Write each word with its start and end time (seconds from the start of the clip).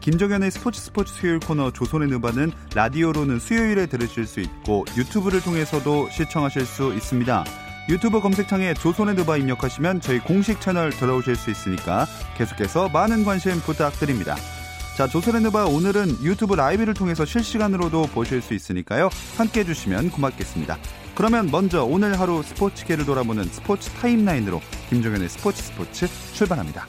김종현의 0.00 0.50
스포츠 0.50 0.80
스포츠 0.80 1.12
수요일 1.12 1.40
코너 1.40 1.70
조선의 1.70 2.08
느바는 2.08 2.52
라디오로는 2.74 3.38
수요일에 3.38 3.86
들으실 3.86 4.26
수 4.26 4.40
있고 4.40 4.84
유튜브를 4.96 5.42
통해서도 5.42 6.08
시청하실 6.10 6.64
수 6.64 6.94
있습니다. 6.94 7.44
유튜브 7.88 8.20
검색창에 8.20 8.74
조선의 8.74 9.14
느바 9.16 9.36
입력하시면 9.36 10.00
저희 10.00 10.18
공식 10.20 10.60
채널 10.60 10.90
들어오실 10.90 11.36
수 11.36 11.50
있으니까 11.50 12.06
계속해서 12.36 12.88
많은 12.88 13.24
관심 13.24 13.60
부탁드립니다. 13.60 14.36
자, 14.96 15.06
조선의 15.06 15.42
느바 15.42 15.66
오늘은 15.66 16.22
유튜브 16.22 16.54
라이브를 16.54 16.94
통해서 16.94 17.24
실시간으로도 17.24 18.08
보실 18.08 18.42
수 18.42 18.54
있으니까요. 18.54 19.10
함께 19.36 19.60
해주시면 19.60 20.10
고맙겠습니다. 20.10 20.78
그러면 21.14 21.50
먼저 21.50 21.84
오늘 21.84 22.18
하루 22.18 22.42
스포츠계를 22.42 23.04
돌아보는 23.04 23.44
스포츠 23.44 23.90
타임라인으로 23.90 24.60
김종현의 24.88 25.28
스포츠 25.28 25.62
스포츠 25.62 26.06
출발합니다. 26.32 26.86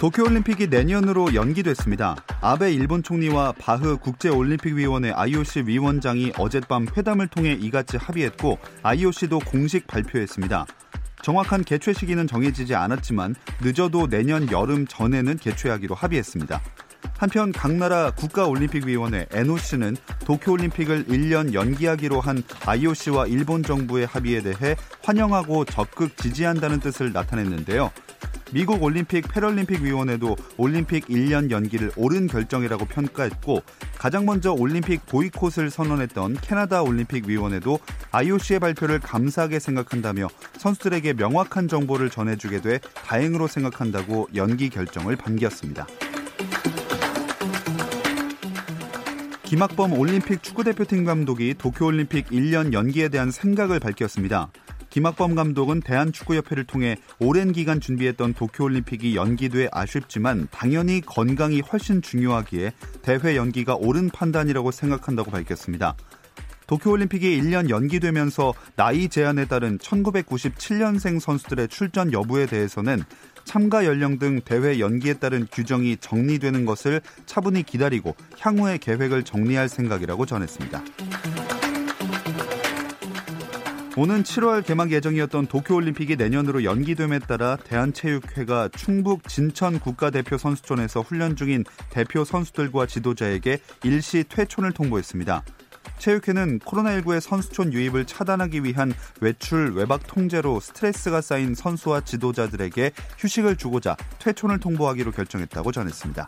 도쿄올림픽이 0.00 0.68
내년으로 0.68 1.34
연기됐습니다. 1.34 2.16
아베 2.40 2.72
일본 2.72 3.02
총리와 3.02 3.52
바흐 3.58 3.98
국제올림픽위원회 3.98 5.10
IOC 5.10 5.64
위원장이 5.66 6.32
어젯밤 6.38 6.86
회담을 6.96 7.28
통해 7.28 7.52
이같이 7.52 7.98
합의했고 7.98 8.58
IOC도 8.82 9.40
공식 9.40 9.86
발표했습니다. 9.86 10.64
정확한 11.20 11.64
개최 11.64 11.92
시기는 11.92 12.26
정해지지 12.26 12.74
않았지만 12.74 13.34
늦어도 13.60 14.08
내년 14.08 14.50
여름 14.50 14.86
전에는 14.86 15.36
개최하기로 15.36 15.94
합의했습니다. 15.94 16.62
한편 17.20 17.52
각 17.52 17.74
나라 17.74 18.10
국가올림픽위원회 18.12 19.26
NOC는 19.30 19.94
도쿄올림픽을 20.24 21.04
1년 21.04 21.52
연기하기로 21.52 22.18
한 22.18 22.42
IOC와 22.64 23.26
일본 23.26 23.62
정부의 23.62 24.06
합의에 24.06 24.40
대해 24.40 24.74
환영하고 25.02 25.66
적극 25.66 26.16
지지한다는 26.16 26.80
뜻을 26.80 27.12
나타냈는데요. 27.12 27.90
미국 28.52 28.82
올림픽 28.82 29.28
패럴림픽 29.28 29.82
위원회도 29.82 30.34
올림픽 30.56 31.08
1년 31.08 31.50
연기를 31.50 31.92
옳은 31.94 32.26
결정이라고 32.26 32.86
평가했고 32.86 33.60
가장 33.98 34.24
먼저 34.24 34.52
올림픽 34.52 35.04
보이콧을 35.04 35.68
선언했던 35.68 36.38
캐나다 36.40 36.82
올림픽 36.82 37.26
위원회도 37.26 37.80
IOC의 38.12 38.60
발표를 38.60 38.98
감사하게 38.98 39.58
생각한다며 39.58 40.28
선수들에게 40.56 41.12
명확한 41.12 41.68
정보를 41.68 42.08
전해주게 42.08 42.62
돼 42.62 42.78
다행으로 42.94 43.46
생각한다고 43.46 44.28
연기 44.34 44.70
결정을 44.70 45.16
반겼습니다. 45.16 45.86
김학범 49.50 49.98
올림픽 49.98 50.44
축구대표팀 50.44 51.04
감독이 51.04 51.54
도쿄올림픽 51.58 52.28
1년 52.28 52.72
연기에 52.72 53.08
대한 53.08 53.32
생각을 53.32 53.80
밝혔습니다. 53.80 54.52
김학범 54.90 55.34
감독은 55.34 55.80
대한축구협회를 55.80 56.62
통해 56.68 56.96
오랜 57.18 57.50
기간 57.50 57.80
준비했던 57.80 58.34
도쿄올림픽이 58.34 59.16
연기돼 59.16 59.70
아쉽지만 59.72 60.46
당연히 60.52 61.00
건강이 61.00 61.62
훨씬 61.62 62.00
중요하기에 62.00 62.70
대회 63.02 63.34
연기가 63.34 63.74
옳은 63.74 64.10
판단이라고 64.10 64.70
생각한다고 64.70 65.32
밝혔습니다. 65.32 65.96
도쿄올림픽이 66.68 67.40
1년 67.40 67.70
연기되면서 67.70 68.54
나이 68.76 69.08
제한에 69.08 69.46
따른 69.46 69.78
1997년생 69.78 71.18
선수들의 71.18 71.66
출전 71.66 72.12
여부에 72.12 72.46
대해서는 72.46 73.02
참가 73.44 73.84
연령 73.84 74.18
등 74.18 74.40
대회 74.44 74.78
연기에 74.78 75.14
따른 75.14 75.46
규정이 75.50 75.96
정리되는 75.98 76.64
것을 76.64 77.00
차분히 77.26 77.62
기다리고 77.62 78.14
향후의 78.38 78.78
계획을 78.78 79.22
정리할 79.24 79.68
생각이라고 79.68 80.26
전했습니다. 80.26 80.82
오는 83.96 84.22
7월 84.22 84.64
개막 84.64 84.92
예정이었던 84.92 85.48
도쿄올림픽이 85.48 86.16
내년으로 86.16 86.64
연기됨에 86.64 87.18
따라 87.18 87.56
대한체육회가 87.56 88.68
충북 88.68 89.28
진천 89.28 89.80
국가대표 89.80 90.38
선수촌에서 90.38 91.00
훈련 91.00 91.34
중인 91.34 91.64
대표 91.90 92.24
선수들과 92.24 92.86
지도자에게 92.86 93.58
일시 93.82 94.24
퇴촌을 94.28 94.72
통보했습니다. 94.72 95.42
체육회는 95.98 96.60
코로나19의 96.60 97.20
선수촌 97.20 97.72
유입을 97.72 98.06
차단하기 98.06 98.64
위한 98.64 98.92
외출 99.20 99.72
외박 99.74 100.06
통제로 100.06 100.58
스트레스가 100.60 101.20
쌓인 101.20 101.54
선수와 101.54 102.02
지도자들에게 102.02 102.92
휴식을 103.18 103.56
주고자 103.56 103.96
퇴촌을 104.18 104.58
통보하기로 104.60 105.12
결정했다고 105.12 105.72
전했습니다. 105.72 106.26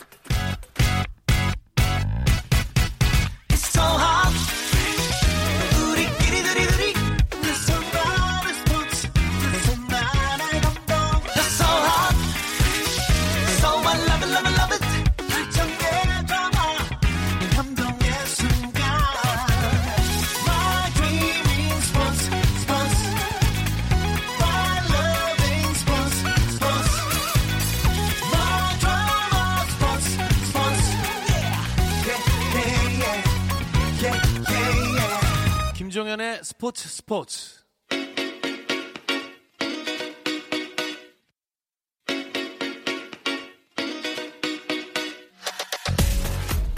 김종현의 35.92 36.40
스포츠 36.42 36.88
스포츠. 36.88 37.60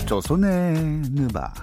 조선의 0.05 1.03
느바 1.13 1.55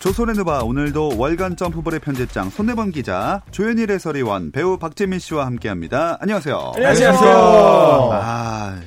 조선의 0.00 0.34
느바 0.34 0.64
오늘도 0.64 1.18
월간 1.18 1.54
점프볼의 1.54 2.00
편집장 2.00 2.50
손내범 2.50 2.90
기자 2.90 3.42
조현일 3.52 3.92
해설위원 3.92 4.50
배우 4.50 4.76
박재민 4.76 5.20
씨와 5.20 5.46
함께합니다. 5.46 6.18
안녕하세요. 6.20 6.72
안녕하세요. 6.74 8.10
아 8.12 8.80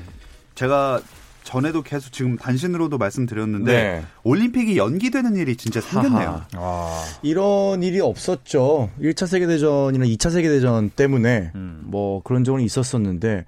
제가 0.64 1.02
전에도 1.44 1.82
계속 1.82 2.14
지금 2.14 2.38
단신으로도 2.38 2.98
말씀드렸는데 2.98 3.74
네. 3.74 4.06
올림픽이 4.24 4.78
연기되는 4.78 5.36
일이 5.36 5.58
진짜 5.58 5.82
생겼네요. 5.82 6.46
아, 6.54 7.06
이런 7.22 7.84
일이 7.84 8.00
없었죠. 8.00 8.90
1차 9.02 9.28
세계대전이나 9.28 10.06
2차 10.06 10.32
세계대전 10.32 10.92
때문에 10.92 11.52
음. 11.56 11.82
뭐 11.84 12.24
그런 12.24 12.46
적은 12.46 12.62
있었었는데 12.62 13.44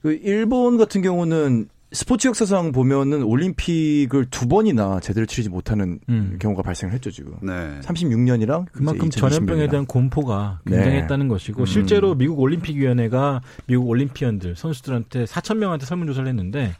그 0.00 0.12
일본 0.22 0.78
같은 0.78 1.02
경우는 1.02 1.68
스포츠 1.92 2.28
역사상 2.28 2.70
보면은 2.70 3.24
올림픽을 3.24 4.26
두 4.30 4.46
번이나 4.46 5.00
제대로 5.00 5.26
치르지 5.26 5.48
못하는 5.48 5.98
음. 6.08 6.36
경우가 6.40 6.62
발생을 6.62 6.94
했죠 6.94 7.10
지금. 7.10 7.34
네. 7.42 7.80
36년이랑 7.82 8.66
그만큼 8.70 9.10
전염병에 9.10 9.66
대한 9.68 9.86
공포가 9.86 10.60
네. 10.64 10.76
굉장했다는 10.76 11.26
것이고 11.26 11.62
음. 11.62 11.66
실제로 11.66 12.14
미국 12.14 12.38
올림픽위원회가 12.38 13.40
미국 13.66 13.88
올림피언들 13.88 14.54
선수들한테 14.54 15.24
4천 15.24 15.56
명한테 15.56 15.84
설문조사를 15.86 16.28
했는데 16.28 16.74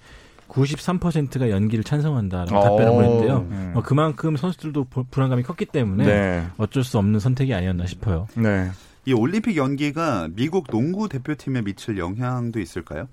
93%가 0.49 1.51
연기를 1.51 1.83
찬성한다라고 1.83 2.57
어. 2.57 2.63
답변을 2.63 2.93
보냈는데요. 2.93 3.37
음. 3.51 3.73
어, 3.75 3.83
그만큼 3.83 4.37
선수들도 4.37 4.85
부- 4.85 5.05
불안감이 5.11 5.43
컸기 5.43 5.65
때문에 5.65 6.05
네. 6.07 6.47
어쩔 6.57 6.85
수 6.85 6.99
없는 6.99 7.19
선택이 7.19 7.53
아니었나 7.53 7.87
싶어요. 7.87 8.29
네. 8.37 8.71
이 9.07 9.13
올림픽 9.13 9.57
연기가 9.57 10.29
미국 10.37 10.69
농구 10.69 11.09
대표팀에 11.09 11.63
미칠 11.63 11.99
영향도 11.99 12.61
있을까요? 12.61 13.09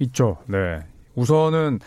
있죠. 0.00 0.38
네. 0.46 0.80
우선은 1.16 1.80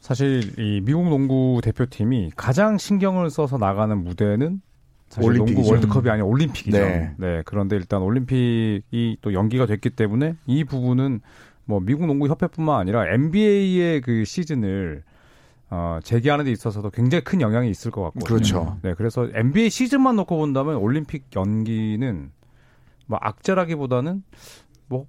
사실 0.00 0.58
이 0.58 0.80
미국 0.80 1.08
농구 1.08 1.60
대표팀이 1.62 2.32
가장 2.34 2.76
신경을 2.76 3.30
써서 3.30 3.56
나가는 3.56 3.96
무대는 3.96 4.60
사실 5.08 5.30
올림픽이죠. 5.30 5.60
농구 5.60 5.70
월드컵이 5.70 6.10
아니라 6.10 6.26
올림픽이죠. 6.26 6.76
네. 6.76 7.14
네. 7.18 7.42
그런데 7.44 7.76
일단 7.76 8.02
올림픽이 8.02 9.18
또 9.20 9.32
연기가 9.32 9.66
됐기 9.66 9.90
때문에 9.90 10.34
이 10.46 10.64
부분은 10.64 11.20
뭐 11.66 11.80
미국 11.80 12.06
농구 12.06 12.26
협회뿐만 12.26 12.80
아니라 12.80 13.06
NBA의 13.06 14.00
그 14.00 14.24
시즌을 14.24 15.04
어, 15.70 16.00
재개하는 16.02 16.46
데 16.46 16.50
있어서도 16.50 16.90
굉장히 16.90 17.24
큰 17.24 17.40
영향이 17.40 17.70
있을 17.70 17.90
것 17.90 18.02
같고. 18.02 18.20
그렇죠. 18.20 18.78
네, 18.82 18.94
그래서 18.94 19.28
NBA 19.32 19.70
시즌만 19.70 20.16
놓고 20.16 20.36
본다면 20.36 20.76
올림픽 20.76 21.24
연기는 21.36 22.30
뭐 23.06 23.18
악재라기보다는 23.22 24.22
뭐 24.88 25.06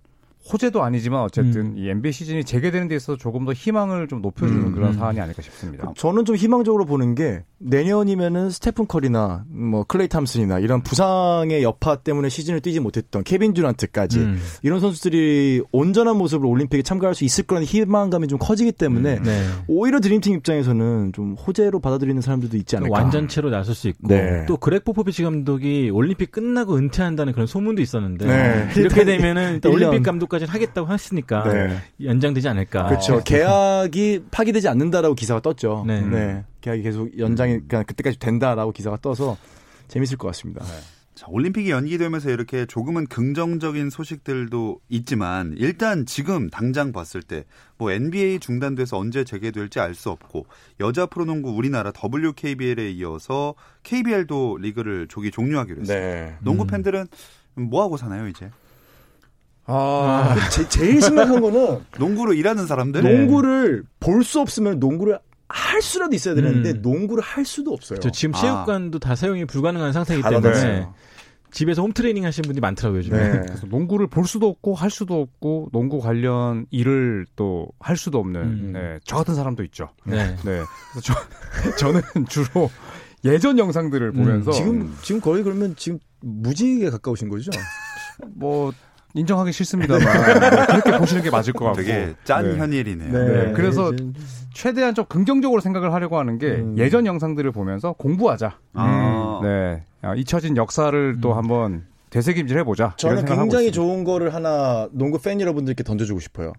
호재도 0.52 0.84
아니지만 0.84 1.22
어쨌든 1.22 1.68
음. 1.68 1.74
이 1.78 1.90
NBA 1.90 2.12
시즌이 2.12 2.44
재개되는 2.44 2.90
데 2.90 2.96
있어서 2.96 3.18
조금 3.18 3.46
더 3.46 3.54
희망을 3.54 4.08
좀 4.08 4.22
높여주는 4.22 4.62
음, 4.62 4.72
그런 4.74 4.90
음. 4.90 4.94
사안이 4.94 5.20
아닐까 5.22 5.42
싶습니다. 5.42 5.92
저는 5.96 6.26
좀 6.26 6.36
희망적으로 6.36 6.86
보는 6.86 7.16
게 7.16 7.44
내년이면은 7.60 8.50
스테픈 8.50 8.86
커리나 8.88 9.46
뭐 9.48 9.86
클레이 9.86 10.10
톰슨이나 10.10 10.60
이런 10.60 10.84
부상의 10.84 11.64
여파 11.64 11.96
때문에 11.96 12.28
시즌을 12.28 12.60
뛰지 12.60 12.82
못했던 12.82 13.24
케빈 13.24 13.54
듀란트까지 13.54 14.20
음. 14.20 14.42
이런 14.64 14.82
선수들이 14.82 15.64
온전한 15.72 16.18
모습으로 16.18 16.50
올림픽에 16.50 16.82
참가할 16.82 17.16
수 17.16 17.24
있을 17.24 17.46
거라는 17.46 17.66
희망감이 17.66 18.28
좀 18.28 18.38
커지기 18.38 18.74
때문에 18.74 19.20
네. 19.20 19.46
오히려 19.68 20.02
드림팀 20.02 20.34
입장에서는 20.36 21.14
좀 21.14 21.36
호재로 21.36 21.80
받아들이는 21.80 22.22
사람들도 22.22 22.58
있지 22.58 22.76
않을까. 22.76 22.94
완전체로 22.94 23.50
나설 23.50 23.74
수 23.76 23.88
있고 23.88 24.10
네. 24.10 24.46
또 24.46 24.58
그렉 24.58 24.84
포포비치 24.84 25.24
감독이 25.24 25.90
올림픽 25.90 26.32
끝나고 26.32 26.76
은퇴한다는 26.76 27.32
그런 27.32 27.48
소문도 27.48 27.82
있었는데 27.82 28.26
네. 28.26 28.70
이렇게 28.76 29.06
되면은 29.06 29.54
일단 29.54 29.72
1년. 29.72 29.76
올림픽 29.76 30.04
감독 30.04 30.33
까지는 30.34 30.54
하겠다고 30.54 30.92
했으니까 30.92 31.44
네. 31.44 31.78
연장되지 32.04 32.48
않을까. 32.50 32.88
그렇죠. 32.88 33.22
계약이 33.24 34.26
파기되지 34.32 34.68
않는다라고 34.68 35.16
기사가 35.16 35.40
떴죠. 35.42 35.84
네. 35.88 36.02
네. 36.02 36.44
계약이 36.62 36.82
계속 36.82 37.18
연장이 37.18 37.54
그러니까 37.68 37.84
그때까지 37.84 38.20
된다라고 38.20 38.72
기사가 38.72 38.98
떠서 39.02 39.38
재밌을 39.88 40.18
것 40.18 40.28
같습니다. 40.28 40.66
자, 41.16 41.28
올림픽이 41.30 41.70
연기되면서 41.70 42.32
이렇게 42.32 42.66
조금은 42.66 43.06
긍정적인 43.06 43.92
소식들도 43.92 44.80
있지만 44.90 45.54
일단 45.58 46.06
지금 46.06 46.50
당장 46.50 46.92
봤을 46.92 47.22
때 47.22 47.46
뭐 47.84 47.92
NBA 47.92 48.40
중단돼서 48.40 48.98
언제 48.98 49.26
재개될지 49.26 49.82
알 49.82 49.94
수 49.94 50.10
없고 50.10 50.46
여자 50.80 51.06
프로농구 51.06 51.52
우리나라 51.52 51.92
WKBL에 51.92 52.92
이어서 52.92 53.56
KBL도 53.84 54.58
리그를 54.60 55.08
조기 55.08 55.32
종료하기로 55.32 55.82
했어요. 55.82 56.00
네. 56.00 56.36
농구 56.42 56.66
팬들은 56.66 57.08
뭐 57.56 57.84
하고 57.84 57.98
사나요 57.98 58.28
이제? 58.28 58.50
아, 59.66 60.36
제, 60.52 60.68
제일 60.68 61.02
심각한 61.02 61.40
거는 61.42 61.80
농구로 62.00 62.34
일하는 62.34 62.68
사람들? 62.68 63.02
농구를 63.02 63.84
볼 64.00 64.24
수 64.24 64.40
없으면 64.40 64.80
농구를 64.80 65.20
할 65.50 65.82
수라도 65.82 66.16
있어야 66.16 66.34
되는데 66.36 66.72
음. 66.72 66.82
농구를 66.82 67.24
할 67.24 67.46
수도 67.46 67.72
없어요. 67.72 68.00
저 68.00 68.10
지금 68.12 68.34
아. 68.36 68.40
체육관도 68.40 69.00
다 69.00 69.16
사용이 69.16 69.46
불가능한 69.46 69.94
상태이기 69.94 70.22
다 70.24 70.30
때문에. 70.30 70.88
집에서 71.52 71.84
홈트레이닝 71.84 72.26
하시는 72.26 72.48
분들이 72.48 72.62
많더라고요, 72.62 72.98
요즘에. 72.98 73.18
네. 73.32 73.42
그래서 73.46 73.68
농구를 73.68 74.08
볼 74.08 74.26
수도 74.26 74.48
없고 74.50 74.74
할 74.74 74.90
수도 74.90 75.22
없고 75.22 75.70
농구 75.72 76.00
관련 76.00 76.66
일을 76.72 77.28
또 77.36 77.68
할 77.80 77.96
수도 77.96 78.18
없는 78.18 78.42
음. 78.42 78.72
네, 78.74 78.98
저 79.06 79.18
같은 79.18 79.36
사람도 79.36 79.64
있죠. 79.66 79.90
네. 80.06 80.36
네, 80.44 80.64
그래서 80.92 81.02
저, 81.04 81.14
저는 81.78 82.02
주로 82.28 82.72
예전 83.24 83.60
영상들을 83.60 84.08
음, 84.08 84.14
보면서 84.14 84.52
지금 84.52 84.98
지금 85.04 85.22
거의 85.22 85.44
그러면 85.44 85.76
지금 85.78 86.00
무지에 86.22 86.90
가까우신 86.90 87.30
거죠? 87.30 87.52
뭐 88.34 88.72
인정하기 89.16 89.52
싫습니다만 89.52 90.00
네, 90.00 90.66
그렇게 90.82 90.98
보시는 90.98 91.22
게 91.24 91.30
맞을 91.30 91.54
것 91.54 91.66
같고 91.66 91.82
되게 91.82 92.14
짠 92.24 92.50
네. 92.52 92.58
현일이네요. 92.58 93.12
네, 93.12 93.52
그래서 93.54 93.92
이제- 93.94 94.12
최대한 94.54 94.96
좀 94.96 95.06
긍정적으로 95.06 95.62
생각을 95.62 95.94
하려고 95.94 96.18
하는 96.18 96.38
게 96.40 96.48
음. 96.48 96.76
예전 96.78 97.06
영상들을 97.06 97.52
보면서 97.52 97.94
공부하자. 97.94 98.58
아. 98.74 99.40
네, 99.44 99.84
아, 100.02 100.16
잊혀진 100.16 100.58
역사를 100.58 101.18
또 101.22 101.32
음. 101.34 101.38
한번 101.38 101.84
되새김질 102.10 102.58
해보자. 102.60 102.94
저는 102.98 103.26
굉장히. 103.26 103.72
좋은 103.72 104.04
거를 104.04 104.34
하나 104.34 104.88
농구 104.92 105.20
팬 105.20 105.40
여러분들께 105.42 105.84
던져주고 105.84 106.20
싶어요. 106.20 106.54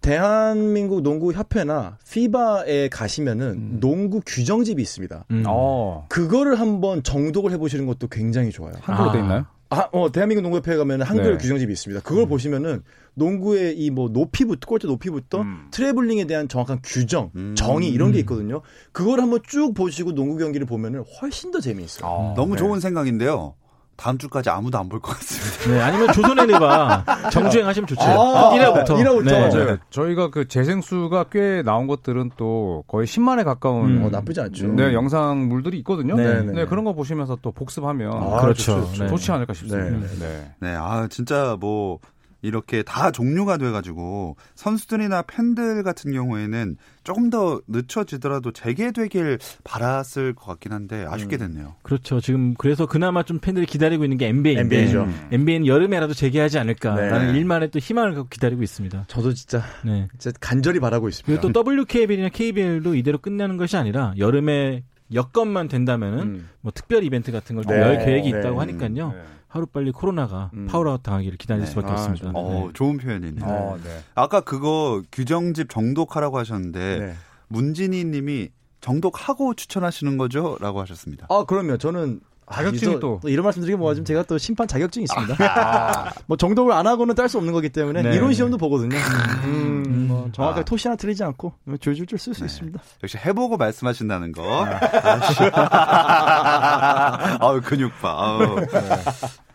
대한민국 0.00 1.02
농구 1.02 1.32
협회나 1.32 1.98
피바에 2.08 2.88
가시면은 2.90 3.46
음. 3.48 3.76
농구 3.80 4.20
규정집이 4.24 4.80
있습니다. 4.80 5.24
음. 5.32 5.42
어, 5.46 6.06
그거를 6.08 6.60
한번 6.60 7.02
정독을 7.02 7.50
해보시는 7.52 7.86
것도 7.86 8.06
굉장히 8.08 8.50
좋아요. 8.50 8.74
한글로 8.82 9.10
아. 9.10 9.12
돼 9.12 9.18
있나요? 9.18 9.46
아, 9.68 9.88
어, 9.92 10.12
대한민국 10.12 10.42
농구협회에 10.42 10.76
가면 10.76 11.02
한글 11.02 11.32
네. 11.32 11.38
규정집이 11.38 11.72
있습니다. 11.72 12.02
그걸 12.02 12.26
보시면은 12.26 12.82
농구의 13.14 13.78
이 13.78 13.90
뭐 13.90 14.08
높이부터 14.08 14.66
골대 14.68 14.86
높이부터 14.86 15.40
음. 15.42 15.68
트래블링에 15.72 16.26
대한 16.26 16.48
정확한 16.48 16.80
규정, 16.84 17.30
음. 17.34 17.54
정의 17.56 17.88
이런 17.88 18.12
게 18.12 18.18
음. 18.18 18.20
있거든요. 18.20 18.60
그걸 18.92 19.20
한번 19.20 19.40
쭉 19.46 19.72
보시고 19.74 20.14
농구 20.14 20.36
경기를 20.38 20.66
보면은 20.66 21.02
훨씬 21.20 21.50
더 21.50 21.60
재미있어요. 21.60 22.08
어, 22.08 22.34
너무 22.36 22.54
네. 22.54 22.58
좋은 22.58 22.78
생각인데요. 22.80 23.54
다음 23.96 24.18
주까지 24.18 24.50
아무도 24.50 24.78
안 24.78 24.88
볼 24.88 25.00
것 25.00 25.12
같습니다. 25.16 25.70
네, 25.76 25.80
아니면 25.82 26.12
조선의 26.12 26.46
느바 26.46 27.04
정주행 27.32 27.66
하시면 27.66 27.86
좋죠. 27.86 28.02
아, 28.02 28.50
1화부터. 28.54 28.86
1화부터. 28.88 29.24
네. 29.24 29.48
맞아요. 29.48 29.76
저희가 29.90 30.30
그 30.30 30.46
재생수가 30.48 31.24
꽤 31.32 31.62
나온 31.62 31.86
것들은 31.86 32.32
또 32.36 32.84
거의 32.86 33.06
10만에 33.06 33.44
가까운 33.44 33.96
음. 33.98 34.04
어, 34.04 34.08
나쁘지 34.10 34.40
않죠. 34.40 34.68
네, 34.68 34.92
영상물들이 34.92 35.78
있거든요. 35.78 36.14
네, 36.16 36.42
네, 36.42 36.52
네. 36.52 36.64
그런 36.66 36.84
거 36.84 36.92
보시면서 36.92 37.38
또 37.42 37.52
복습하면 37.52 38.12
아, 38.12 38.40
그렇죠. 38.40 38.88
네. 38.98 39.06
좋지 39.08 39.32
않을까 39.32 39.54
싶습니다. 39.54 39.98
네, 39.98 40.06
네. 40.20 40.52
네, 40.60 40.74
아 40.78 41.06
진짜 41.10 41.56
뭐 41.58 41.98
이렇게 42.42 42.82
다 42.82 43.10
종료가 43.10 43.56
돼가지고 43.56 44.36
선수들이나 44.54 45.22
팬들 45.22 45.82
같은 45.82 46.12
경우에는 46.12 46.76
조금 47.04 47.30
더 47.30 47.60
늦춰지더라도 47.66 48.52
재개되길 48.52 49.38
바랐을 49.64 50.34
것 50.34 50.46
같긴 50.46 50.72
한데 50.72 51.06
아쉽게 51.08 51.36
됐네요. 51.36 51.74
그렇죠. 51.82 52.20
지금 52.20 52.54
그래서 52.54 52.86
그나마 52.86 53.22
좀 53.22 53.38
팬들이 53.38 53.66
기다리고 53.66 54.04
있는 54.04 54.18
게 54.18 54.26
NBA인데 54.28 54.76
NBA 54.76 54.92
죠. 54.92 55.08
NBA는 55.32 55.66
여름에라도 55.66 56.14
재개하지 56.14 56.58
않을까라는 56.58 57.32
네. 57.32 57.38
일만의 57.38 57.70
또 57.70 57.78
희망을 57.78 58.14
갖고 58.14 58.28
기다리고 58.28 58.62
있습니다. 58.62 59.04
저도 59.08 59.32
진짜, 59.32 59.62
네. 59.84 60.08
진짜 60.18 60.36
간절히 60.40 60.80
바라고 60.80 61.08
있습니다. 61.08 61.40
그리고 61.40 61.52
또 61.52 61.70
WKBL이나 61.70 62.28
KBL도 62.28 62.94
이대로 62.94 63.18
끝나는 63.18 63.56
것이 63.56 63.76
아니라 63.76 64.14
여름에 64.18 64.82
여건만 65.12 65.68
된다면은 65.68 66.18
음. 66.20 66.48
뭐 66.60 66.72
특별 66.74 67.04
이벤트 67.04 67.32
같은 67.32 67.56
걸 67.56 67.64
네. 67.66 67.80
열 67.80 67.98
계획이 67.98 68.32
네. 68.32 68.38
있다고 68.38 68.56
음. 68.56 68.60
하니까요. 68.60 69.12
네. 69.12 69.22
하루 69.48 69.66
빨리 69.66 69.90
코로나가 69.92 70.50
음. 70.54 70.66
파울아웃 70.66 71.02
당하기를 71.02 71.38
기다릴 71.38 71.64
네. 71.64 71.70
수밖에 71.70 71.88
아, 71.88 71.92
없습니다. 71.92 72.24
좀, 72.26 72.32
어, 72.34 72.66
네. 72.66 72.70
좋은 72.74 72.98
표현이네요. 72.98 73.44
어, 73.44 73.78
네. 73.82 74.00
아까 74.14 74.40
그거 74.40 75.02
규정집 75.12 75.70
정독하라고 75.70 76.38
하셨는데 76.38 76.98
네. 76.98 77.14
문진희 77.48 78.04
님이 78.04 78.50
정독하고 78.80 79.54
추천하시는 79.54 80.16
거죠? 80.18 80.56
라고 80.60 80.80
하셨습니다. 80.80 81.26
아, 81.30 81.44
그럼요. 81.44 81.78
저는 81.78 82.20
자격증이 82.52 82.96
아, 82.96 82.98
또- 83.00 83.20
이런 83.24 83.44
말씀 83.44 83.60
드리면 83.60 83.80
뭐하지만 83.80 84.04
제가 84.04 84.22
또 84.24 84.38
심판 84.38 84.68
자격증이 84.68 85.04
있습니다. 85.04 85.36
뭐 86.26 86.36
정독을 86.36 86.72
안 86.72 86.86
하고는 86.86 87.14
딸 87.14 87.28
수 87.28 87.38
없는 87.38 87.52
거기 87.52 87.68
때문에 87.70 88.02
네. 88.02 88.14
이론 88.14 88.32
시험도 88.32 88.56
보거든요. 88.56 88.96
음, 89.44 90.06
뭐 90.08 90.28
정확하게 90.32 90.60
아. 90.60 90.64
토시 90.64 90.86
하나 90.88 90.96
틀리지 90.96 91.24
않고 91.24 91.52
줄줄줄 91.80 92.18
쓸수 92.18 92.44
있습니다. 92.44 92.80
역시 93.02 93.18
해보고 93.18 93.56
말씀하신다는 93.56 94.32
거. 94.32 94.64
네. 94.64 94.76
아우 97.40 97.60
근육파. 97.60 98.08
아우. 98.08 98.56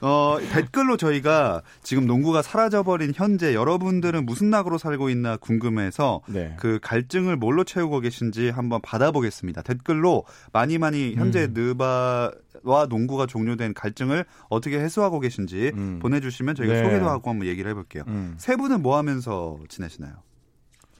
어, 0.01 0.37
댓글로 0.51 0.97
저희가 0.97 1.61
지금 1.83 2.07
농구가 2.07 2.41
사라져버린 2.41 3.13
현재 3.15 3.53
여러분들은 3.53 4.25
무슨 4.25 4.49
낙으로 4.49 4.77
살고 4.77 5.09
있나 5.09 5.37
궁금해서 5.37 6.21
네. 6.27 6.55
그 6.57 6.79
갈증을 6.81 7.35
뭘로 7.37 7.63
채우고 7.63 7.99
계신지 7.99 8.49
한번 8.49 8.81
받아보겠습니다. 8.81 9.61
댓글로 9.61 10.25
많이 10.51 10.77
많이 10.77 11.13
현재 11.15 11.43
음. 11.45 11.53
느바와 11.53 12.87
농구가 12.89 13.27
종료된 13.27 13.73
갈증을 13.73 14.25
어떻게 14.49 14.79
해소하고 14.79 15.19
계신지 15.19 15.71
음. 15.75 15.99
보내주시면 16.01 16.55
저희가 16.55 16.73
네. 16.73 16.83
소개도 16.83 17.07
하고 17.07 17.29
한번 17.29 17.47
얘기를 17.47 17.69
해볼게요. 17.69 18.03
음. 18.07 18.35
세 18.37 18.55
분은 18.55 18.81
뭐 18.81 18.97
하면서 18.97 19.57
지내시나요? 19.69 20.13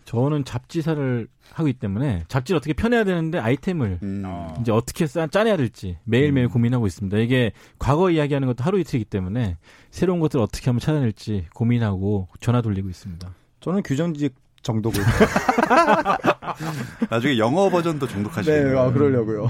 저는 0.05 0.45
잡지사를 0.45 1.27
하기 1.53 1.73
때문에 1.73 2.23
잡지를 2.27 2.57
어떻게 2.57 2.73
펴내야 2.73 3.03
되는데 3.03 3.39
아이템을 3.39 3.99
음. 4.03 4.23
이제 4.59 4.71
어떻게 4.71 5.07
싸, 5.07 5.27
짜내야 5.27 5.57
될지 5.57 5.97
매일매일 6.03 6.47
고민하고 6.47 6.87
있습니다. 6.87 7.17
이게 7.19 7.51
과거 7.79 8.09
이야기하는 8.09 8.47
것도 8.47 8.63
하루 8.63 8.79
이틀이기 8.79 9.05
때문에 9.05 9.57
새로운 9.89 10.19
것들을 10.19 10.41
어떻게 10.41 10.65
하면 10.65 10.79
찾아낼지 10.79 11.47
고민하고 11.53 12.27
전화 12.39 12.61
돌리고 12.61 12.89
있습니다. 12.89 13.33
저는 13.59 13.83
규정직 13.83 14.35
정독을. 14.61 15.01
나중에 17.09 17.37
영어 17.37 17.69
버전도 17.69 18.07
네, 18.07 18.13
정독하시겠네요. 18.13 18.79
아, 18.79 18.91
그러려고요. 18.91 19.49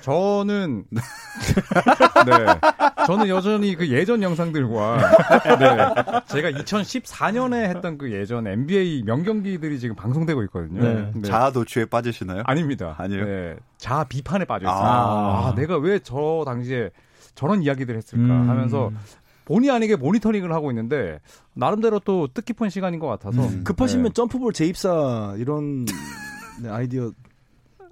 저는 0.00 0.84
네. 0.90 1.00
저는 3.06 3.28
여전히 3.28 3.76
그 3.76 3.88
예전 3.88 4.22
영상들과 4.22 4.96
네. 5.58 6.22
제가 6.28 6.50
2014년에 6.50 7.68
했던 7.68 7.98
그 7.98 8.10
예전 8.12 8.46
NBA 8.46 9.02
명경기들이 9.04 9.78
지금 9.78 9.94
방송되고 9.96 10.42
있거든요. 10.44 10.80
네. 10.82 11.10
네. 11.14 11.22
자아 11.22 11.52
도취에 11.52 11.84
빠지시나요? 11.84 12.42
아닙니다. 12.46 12.94
아니에요? 12.98 13.24
네. 13.24 13.56
자아 13.78 14.04
비판에 14.04 14.44
빠져 14.46 14.66
있어요. 14.66 14.78
아. 14.82 15.48
아, 15.48 15.54
내가 15.54 15.76
왜 15.76 16.00
저 16.02 16.42
당시에 16.46 16.90
저런 17.34 17.62
이야기들을 17.62 17.96
했을까 17.98 18.22
음. 18.24 18.48
하면서 18.48 18.90
본의 19.44 19.70
아니게 19.70 19.96
모니터링을 19.96 20.52
하고 20.52 20.70
있는데 20.70 21.20
나름대로 21.54 21.98
또 22.00 22.28
뜻깊은 22.32 22.70
시간인 22.70 23.00
것 23.00 23.06
같아서 23.08 23.42
음. 23.42 23.64
급하시면 23.64 24.04
네. 24.04 24.10
점프볼 24.12 24.52
재입사 24.52 25.34
이런 25.38 25.84
네, 26.62 26.70
아이디어. 26.70 27.10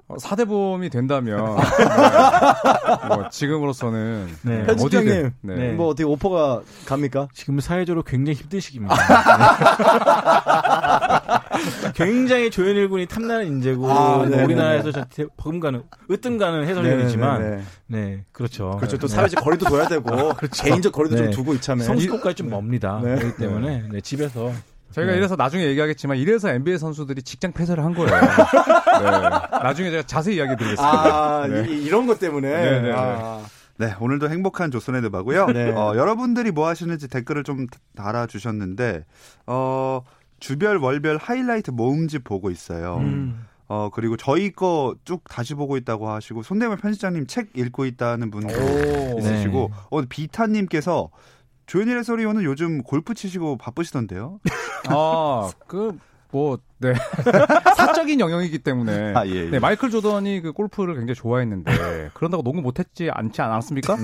어, 0.08 0.18
사대보험이 0.18 0.88
된다면 0.88 1.58
네. 1.68 3.08
뭐 3.08 3.28
지금으로서는 3.28 4.26
네. 4.40 4.64
편집장님, 4.64 5.10
어디든, 5.10 5.34
네. 5.42 5.54
네. 5.54 5.72
뭐 5.72 5.88
어떻게 5.88 6.04
오퍼가 6.04 6.62
갑니까? 6.86 7.28
지금 7.34 7.60
사회적으로 7.60 8.02
굉장히 8.02 8.38
힘든 8.38 8.58
시기입니다. 8.58 8.96
굉장히 11.94 12.50
조현일 12.50 12.88
군이 12.88 13.06
탐나는 13.06 13.46
인재고 13.46 13.90
아, 13.90 14.22
네네네. 14.24 14.44
우리나라에서 14.44 14.92
저 14.92 15.04
대- 15.04 15.26
버금가는 15.36 15.82
으뜸가는 16.10 16.66
해설위원이지만. 16.66 17.64
네 17.86 18.24
그렇죠. 18.32 18.76
그렇죠. 18.78 18.98
또 18.98 19.06
네. 19.06 19.14
사회적 19.16 19.42
거리도 19.42 19.66
둬야 19.66 19.86
되고 19.88 20.32
개인적 20.52 20.92
거리도 20.92 21.16
네. 21.16 21.22
좀 21.24 21.30
두고 21.32 21.54
이참에 21.54 21.82
성수도까지 21.82 22.36
좀 22.36 22.50
멉니다. 22.50 23.00
네. 23.02 23.16
그렇기 23.16 23.36
때문에 23.36 23.84
네, 23.90 24.00
집에서 24.00 24.52
저희가 24.92 25.12
네. 25.12 25.18
이래서 25.18 25.36
나중에 25.36 25.64
얘기하겠지만 25.64 26.16
이래서 26.16 26.50
NBA 26.50 26.78
선수들이 26.78 27.22
직장 27.22 27.52
폐쇄를 27.52 27.84
한 27.84 27.94
거예요. 27.94 28.10
네. 28.20 29.10
나중에 29.62 29.90
제가 29.90 30.02
자세히 30.04 30.36
이야기 30.36 30.56
드리겠습니다. 30.56 30.82
아 31.42 31.46
네. 31.46 31.66
이, 31.68 31.88
런것 31.90 32.18
때문에 32.18 32.48
네, 32.48 32.70
네, 32.70 32.80
네. 32.88 32.92
아. 32.96 33.40
네, 33.80 33.94
오늘도 34.00 34.28
행복한 34.28 34.72
조선의 34.72 35.02
드바고요. 35.02 35.46
네. 35.46 35.70
어, 35.70 35.92
여러분들이 35.94 36.50
뭐 36.50 36.66
하시는지 36.66 37.06
댓글을 37.06 37.44
좀 37.44 37.68
달아주셨는데, 37.94 39.04
어, 39.46 40.02
주별, 40.40 40.76
월별 40.78 41.16
하이라이트 41.18 41.70
모음집 41.70 42.24
보고 42.24 42.50
있어요. 42.50 42.98
음. 42.98 43.44
어, 43.66 43.90
그리고 43.92 44.16
저희 44.16 44.50
거 44.50 44.94
쭉 45.04 45.22
다시 45.28 45.54
보고 45.54 45.76
있다고 45.76 46.08
하시고, 46.08 46.42
손대문 46.42 46.78
편집장님 46.78 47.26
책 47.26 47.50
읽고 47.54 47.84
있다는 47.84 48.30
분도 48.30 48.48
오. 48.54 49.18
있으시고, 49.18 49.70
네. 49.70 49.76
어, 49.90 50.02
비타님께서 50.08 51.10
조현일의 51.66 52.02
소리 52.04 52.24
오는 52.24 52.42
요즘 52.44 52.82
골프 52.82 53.12
치시고 53.12 53.58
바쁘시던데요? 53.58 54.40
아, 54.88 55.50
그, 55.66 55.98
뭐, 56.30 56.58
네. 56.78 56.94
사적인 57.76 58.20
영역이기 58.20 58.60
때문에. 58.60 59.12
아, 59.14 59.26
예, 59.26 59.32
예. 59.32 59.50
네, 59.50 59.58
마이클 59.58 59.90
조던이 59.90 60.40
그 60.40 60.52
골프를 60.52 60.94
굉장히 60.94 61.14
좋아했는데, 61.16 62.10
그런다고 62.14 62.42
농구 62.42 62.62
못했지 62.62 63.10
않지 63.12 63.42
않았습니까? 63.42 63.96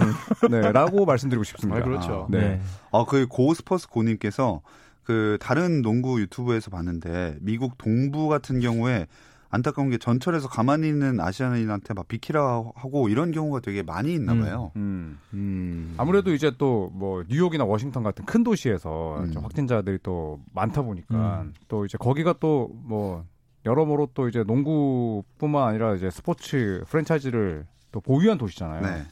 네, 0.51 0.73
라고 0.73 1.07
말씀드리고 1.07 1.43
싶습니다. 1.45 1.81
아, 1.81 1.83
그렇죠. 1.83 2.27
네. 2.31 2.41
네. 2.41 2.61
어, 2.91 3.07
그 3.07 3.27
고스퍼스 3.29 3.89
고님께서 3.89 4.61
그 5.05 5.39
다른 5.41 5.83
농구 5.83 6.21
유튜브에서 6.21 6.71
봤는데 6.71 7.37
미국 7.41 7.79
동부 7.79 8.29
같은 8.29 8.61
경우에 8.61 9.07
안타까운 9.51 9.89
게 9.89 9.99
전철에서 9.99 10.49
가만히 10.49 10.89
있는 10.89 11.21
아시아인한테 11.21 11.95
막 11.95 12.09
비키라 12.09 12.65
하고 12.75 13.09
이런 13.09 13.31
경우가 13.31 13.61
되게 13.61 13.85
많이 13.85 14.13
있나 14.13 14.35
봐요. 14.35 14.73
음. 14.75 15.19
음. 15.33 15.95
아무래도 15.97 16.35
이제 16.35 16.51
또 16.59 16.91
뭐 16.93 17.23
뉴욕이나 17.29 17.65
워싱턴 17.65 18.03
같은 18.03 18.25
큰 18.25 18.43
도시에서 18.43 19.21
음. 19.21 19.31
좀 19.31 19.45
확진자들이 19.45 19.99
또 20.03 20.41
많다 20.53 20.83
보니까 20.83 21.43
음. 21.43 21.55
또 21.69 21.85
이제 21.85 21.97
거기가 21.99 22.35
또 22.41 22.69
뭐 22.83 23.25
여러모로 23.67 24.11
또 24.13 24.29
이제 24.29 24.43
농구뿐만 24.43 25.69
아니라 25.69 25.95
이제 25.95 26.11
스포츠 26.11 26.83
프랜차이즈를 26.89 27.65
또 27.93 28.01
보유한 28.01 28.37
도시잖아요. 28.37 28.83
네. 28.83 29.05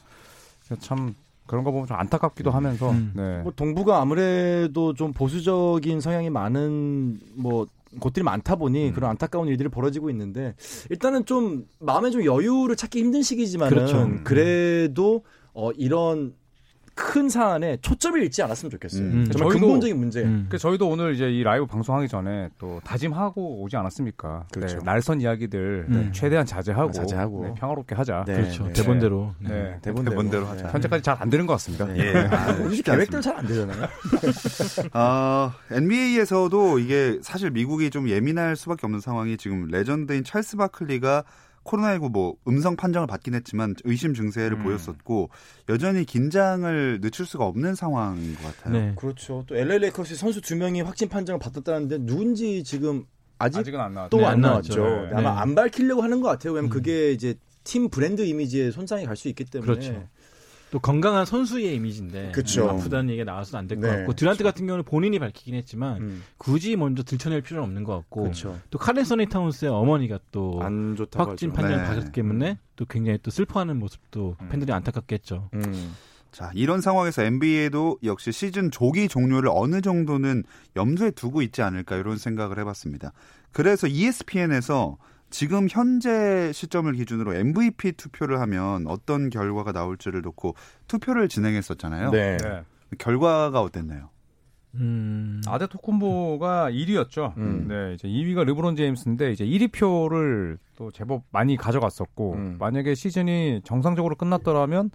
참 0.79 1.15
그런 1.45 1.63
거 1.63 1.71
보면 1.71 1.87
좀 1.87 1.97
안타깝기도 1.97 2.51
하면서 2.51 2.91
음. 2.91 3.11
네. 3.15 3.41
뭐 3.41 3.51
동부가 3.55 3.99
아무래도 3.99 4.93
좀 4.93 5.13
보수적인 5.13 5.99
성향이 5.99 6.29
많은 6.29 7.19
뭐 7.35 7.67
곳들이 7.99 8.23
많다 8.23 8.55
보니 8.55 8.89
음. 8.89 8.93
그런 8.93 9.09
안타까운 9.11 9.47
일들이 9.47 9.69
벌어지고 9.69 10.09
있는데 10.09 10.55
일단은 10.89 11.25
좀 11.25 11.67
마음에 11.79 12.09
좀 12.09 12.25
여유를 12.25 12.75
찾기 12.75 12.99
힘든 12.99 13.21
시기지만은 13.21 13.73
그렇죠. 13.75 14.01
음. 14.01 14.23
그래도 14.23 15.23
어 15.53 15.71
이런 15.71 16.33
큰 16.95 17.27
사안에 17.27 17.77
초점을 17.81 18.21
잃지 18.21 18.43
않았으면 18.43 18.69
좋겠어요. 18.71 19.01
음. 19.03 19.29
정말 19.31 19.49
저희도- 19.49 19.59
근본적인 19.59 19.97
문제. 19.97 20.21
음. 20.21 20.45
그 20.49 20.57
저희도 20.57 20.87
오늘 20.87 21.15
이제 21.15 21.31
이 21.31 21.43
라이브 21.43 21.65
방송하기 21.65 22.07
전에 22.07 22.49
또 22.59 22.79
다짐하고 22.83 23.61
오지 23.63 23.75
않았습니까? 23.77 24.45
그렇죠. 24.51 24.77
네, 24.77 24.83
날선 24.85 25.21
이야기들 25.21 25.85
음. 25.89 26.09
최대한 26.13 26.45
자제하고, 26.45 26.91
자제하고. 26.91 27.45
네, 27.47 27.53
평화롭게 27.57 27.95
하자. 27.95 28.25
네. 28.27 28.35
그렇죠. 28.35 28.65
네. 28.67 28.73
대본대로. 28.73 29.33
네. 29.39 29.49
네. 29.49 29.77
대본대로, 29.81 30.09
대본대로 30.11 30.45
하자. 30.45 30.69
현재까지 30.69 31.03
잘 31.03 31.17
안 31.19 31.29
되는 31.29 31.45
것 31.47 31.53
같습니다. 31.53 31.85
네. 31.85 31.99
예. 31.99 32.17
아, 32.27 32.49
요즘 32.59 32.69
쉽지 32.75 32.83
계획대로 32.83 33.17
않습니다. 33.17 33.21
잘안 33.21 33.47
되잖아요. 33.47 33.87
아, 34.93 35.53
NBA에서도 35.71 36.79
이게 36.79 37.19
사실 37.21 37.51
미국이 37.51 37.89
좀 37.89 38.09
예민할 38.09 38.55
수밖에 38.55 38.85
없는 38.85 38.99
상황이 38.99 39.37
지금 39.37 39.67
레전드인 39.67 40.23
찰스 40.23 40.57
바클리가 40.57 41.23
코로나19 41.63 42.11
뭐 42.11 42.35
음성 42.47 42.75
판정을 42.75 43.07
받긴 43.07 43.33
했지만 43.35 43.75
의심 43.83 44.13
증세를 44.13 44.57
음. 44.57 44.63
보였었고 44.63 45.29
여전히 45.69 46.05
긴장을 46.05 46.99
늦출 47.01 47.25
수가 47.25 47.45
없는 47.45 47.75
상황인 47.75 48.35
것 48.35 48.43
같아요. 48.43 48.73
네. 48.73 48.93
그렇죠. 48.95 49.43
또 49.47 49.55
LA 49.55 49.79
레이커스 49.79 50.15
선수 50.15 50.41
두 50.41 50.55
명이 50.55 50.81
확진 50.81 51.09
판정을 51.09 51.39
받았다는데 51.39 51.99
누군지 51.99 52.63
지금 52.63 53.05
아직 53.39 53.59
아직은 53.59 53.79
안 53.79 53.93
나왔죠. 53.93 54.09
또 54.09 54.17
네, 54.17 54.35
나왔죠. 54.35 54.75
나왔죠. 54.77 55.05
네. 55.07 55.15
아마 55.15 55.41
안 55.41 55.55
밝히려고 55.55 56.01
하는 56.01 56.21
것 56.21 56.29
같아요. 56.29 56.53
왜냐면 56.53 56.69
음. 56.69 56.73
그게 56.73 57.11
이제 57.11 57.35
팀 57.63 57.89
브랜드 57.89 58.21
이미지에 58.21 58.71
손상이 58.71 59.05
갈 59.05 59.15
수 59.15 59.29
있기 59.29 59.45
때문에. 59.45 59.71
그렇죠. 59.71 60.07
또 60.73 60.79
건강한 60.79 61.23
선수의 61.23 61.75
이미지인데 61.75 62.31
그쵸. 62.31 62.67
아프다는 62.67 63.11
얘기가 63.11 63.31
나와서는 63.31 63.59
안 63.59 63.67
될것 63.67 63.87
네. 63.87 63.97
같고 63.97 64.13
듀란트 64.13 64.43
같은 64.43 64.65
경우는 64.65 64.83
본인이 64.85 65.19
밝히긴 65.19 65.53
했지만 65.53 66.01
음. 66.01 66.23
굳이 66.39 66.75
먼저 66.75 67.03
들춰낼 67.03 67.41
필요는 67.41 67.63
없는 67.63 67.83
것 67.83 67.95
같고 67.95 68.23
그렇죠. 68.23 68.59
또 68.71 68.79
칼 68.79 69.05
앤서니 69.05 69.27
타운스의 69.27 69.69
어머니가 69.69 70.17
또 70.31 70.69
안 70.69 70.95
좋다고 70.95 71.29
확진. 71.29 71.53
판정을 71.53 71.77
네. 71.77 71.87
받았기 71.87 72.11
때문에 72.11 72.57
또 72.75 72.85
굉장히 72.85 73.19
또 73.21 73.29
슬퍼하는 73.29 73.77
모습도 73.77 74.35
음. 74.41 74.49
팬들이 74.49 74.73
안타깝겠죠. 74.73 75.51
음. 75.53 75.93
자, 76.31 76.49
이런 76.55 76.81
상황에서 76.81 77.21
NBA도 77.21 77.99
역시 78.03 78.31
시즌 78.31 78.71
조기 78.71 79.07
종료를 79.07 79.51
어느 79.53 79.79
정도는 79.79 80.43
염두에 80.75 81.11
두고 81.11 81.43
있지 81.43 81.61
않을까 81.61 81.97
이런 81.97 82.17
생각을 82.17 82.57
해봤습니다. 82.57 83.13
그래서 83.51 83.85
ESPN에서 83.85 84.97
지금 85.33 85.67
현재 85.67 86.51
시점을 86.53 86.93
기준으로 86.93 87.33
MVP 87.33 87.93
투표를 87.93 88.39
하면 88.41 88.85
어떤 88.85 89.31
결과가 89.31 89.71
나올지를 89.71 90.21
놓고 90.21 90.53
투표를 90.87 91.27
진행했었잖아요. 91.27 92.11
네. 92.11 92.37
네. 92.37 92.61
결과가 92.99 93.59
어땠나요? 93.59 94.09
음. 94.75 95.41
아데 95.47 95.65
토쿤보가 95.65 96.71
1위였죠. 96.71 97.35
음. 97.37 97.65
네, 97.67 97.95
이제 97.95 98.07
2위가 98.07 98.45
르브론 98.45 98.75
제임스인데 98.75 99.31
이제 99.31 99.43
1위 99.43 99.73
표를 99.73 100.59
또 100.75 100.91
제법 100.91 101.23
많이 101.31 101.57
가져갔었고 101.57 102.33
음. 102.33 102.55
만약에 102.59 102.93
시즌이 102.93 103.61
정상적으로 103.63 104.15
끝났더라면 104.15 104.91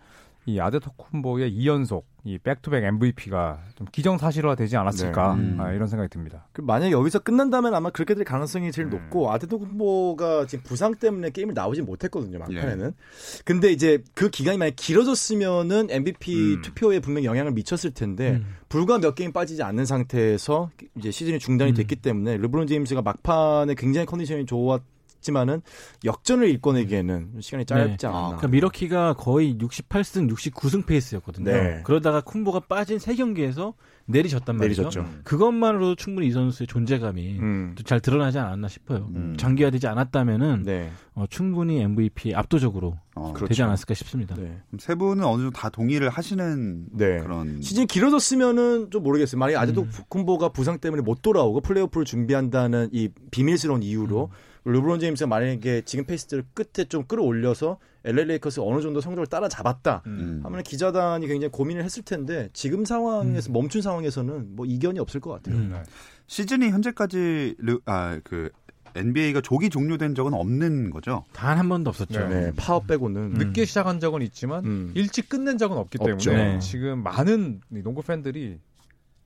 이 0.49 0.59
아데토쿤보의 0.61 1.55
2연속 1.55 2.05
이 2.25 2.39
back-to-back 2.39 2.83
MVP가 2.83 3.59
좀 3.75 3.87
기정사실화 3.93 4.55
되지 4.55 4.79
않았을까 4.79 5.35
네. 5.35 5.43
음. 5.43 5.61
아, 5.61 5.73
이런 5.73 5.89
생각이 5.89 6.09
듭니다. 6.09 6.47
그 6.53 6.63
만약 6.63 6.91
여기서 6.91 7.19
끝난다면 7.19 7.75
아마 7.75 7.91
그렇게 7.91 8.15
될 8.15 8.25
가능성이 8.25 8.73
제일 8.73 8.89
음. 8.89 8.91
높고 8.91 9.31
아데토쿤보가 9.31 10.49
지금 10.49 10.65
부상 10.65 10.95
때문에 10.95 11.31
게임을 11.31 11.53
나오지 11.53 11.83
못했거든요 11.83 12.39
막판에는. 12.39 12.87
예. 12.87 13.43
근데 13.45 13.71
이제 13.71 14.03
그 14.15 14.31
기간이 14.31 14.57
만약 14.57 14.73
길어졌으면은 14.77 15.89
MVP 15.91 16.55
음. 16.55 16.63
투표에 16.63 17.01
분명히 17.01 17.27
영향을 17.27 17.53
미쳤을 17.53 17.93
텐데 17.93 18.37
음. 18.37 18.57
불과 18.71 18.99
몇 18.99 19.15
게임 19.15 19.33
빠지지 19.33 19.63
않는 19.63 19.85
상태에서 19.85 20.71
이제 20.97 21.11
시즌이 21.11 21.39
중단이 21.39 21.73
음. 21.73 21.75
됐기 21.75 21.97
때문에 21.97 22.39
르브론 22.39 22.67
제임스가 22.69 23.03
막판에 23.03 23.75
굉장히 23.75 24.07
컨디션이 24.07 24.47
좋았지만은 24.47 25.63
역전을 26.05 26.49
이끌어내기에는 26.51 27.41
시간이 27.41 27.65
짧지 27.67 28.07
아, 28.07 28.11
않았나. 28.11 28.27
그러니까 28.29 28.49
미러키가 28.49 29.15
거의 29.15 29.57
68승, 29.57 30.31
69승 30.31 30.87
페이스였거든요. 30.87 31.51
네. 31.51 31.81
그러다가 31.85 32.21
쿤보가 32.21 32.69
빠진 32.69 32.99
세 32.99 33.15
경기에서 33.15 33.75
내리졌단 34.09 34.57
말이죠. 34.57 34.83
내리졌죠. 34.83 35.07
그것만으로도 35.25 35.95
충분히 35.97 36.29
이 36.29 36.31
선수의 36.31 36.67
존재감이 36.67 37.39
음. 37.41 37.75
또잘 37.77 38.01
드러나지 38.01 38.39
않았나 38.39 38.67
싶어요. 38.69 39.07
음. 39.15 39.35
장기화되지 39.37 39.87
않았다면은 39.87 40.63
네. 40.65 40.91
어, 41.15 41.27
충분히 41.29 41.81
MVP 41.81 42.35
압도적으로 42.35 42.97
어, 43.15 43.33
그렇죠. 43.35 43.49
되지 43.49 43.63
않았을까 43.63 43.95
싶습니다. 43.95 44.35
네. 44.35 44.61
세 44.79 44.95
분은 44.95 45.25
어느 45.25 45.43
정도 45.43 45.51
다 45.51 45.69
동의를 45.69 46.09
하시는 46.09 46.87
네. 46.93 47.19
그런 47.19 47.61
시즌이 47.61 47.87
길어졌으면은 47.87 48.91
좀 48.91 49.03
모르겠어요. 49.03 49.39
만약에 49.39 49.59
아직도 49.59 49.83
음. 49.83 49.91
쿤보가 50.09 50.55
부상 50.55 50.79
때문에 50.79 51.03
못 51.03 51.21
돌아오고 51.21 51.61
플레이오프를 51.61 52.07
준비한다는 52.07 52.89
이 52.93 53.11
비밀스러운 53.31 53.83
이유로 53.83 54.31
르브론 54.71 55.01
제임스가 55.01 55.27
만약에 55.29 55.83
지금 55.87 56.05
페이스를 56.05 56.45
끝에 56.55 56.85
좀 56.87 57.05
끌어올려서 57.05 57.79
LA 58.05 58.27
레이커스 58.27 58.61
어느 58.61 58.81
정도 58.81 59.01
성적을 59.01 59.27
따라잡았다. 59.27 60.03
음. 60.07 60.41
하면 60.45 60.63
기자단이 60.63 61.27
굉장히 61.27 61.51
고민을 61.51 61.83
했을 61.85 62.03
텐데 62.03 62.49
지금 62.53 62.85
상황에서 62.85 63.51
멈춘 63.51 63.81
상황에서는 63.83 64.55
뭐 64.57 64.67
이견이 64.67 64.99
없을 65.01 65.21
것 65.21 65.31
같아요. 65.31 65.57
음. 65.57 65.71
네. 65.73 65.83
시즌이 66.27 66.69
현재까지 66.71 67.57
아 67.87 68.03
그 68.03 68.51
NBA가 68.95 69.41
조기 69.41 69.71
종료된 69.71 70.15
적은 70.15 70.33
없는 70.35 70.91
거죠. 70.91 71.25
단 71.33 71.59
한 71.59 71.69
번도 71.69 71.91
없었죠. 71.91 72.29
네. 72.29 72.47
네, 72.47 72.53
파업 72.57 72.87
빼고는 72.87 73.21
음. 73.21 73.35
늦게 73.35 73.65
시작한 73.65 74.01
적은 74.01 74.23
있지만 74.23 74.65
음. 74.65 74.93
일찍 74.95 75.29
끝낸 75.29 75.57
적은 75.59 75.77
없기 75.77 75.99
없죠. 76.01 76.31
때문에 76.31 76.53
네. 76.55 76.59
지금 76.59 77.03
많은 77.03 77.61
이 77.73 77.83
농구 77.83 78.03
팬들이 78.03 78.59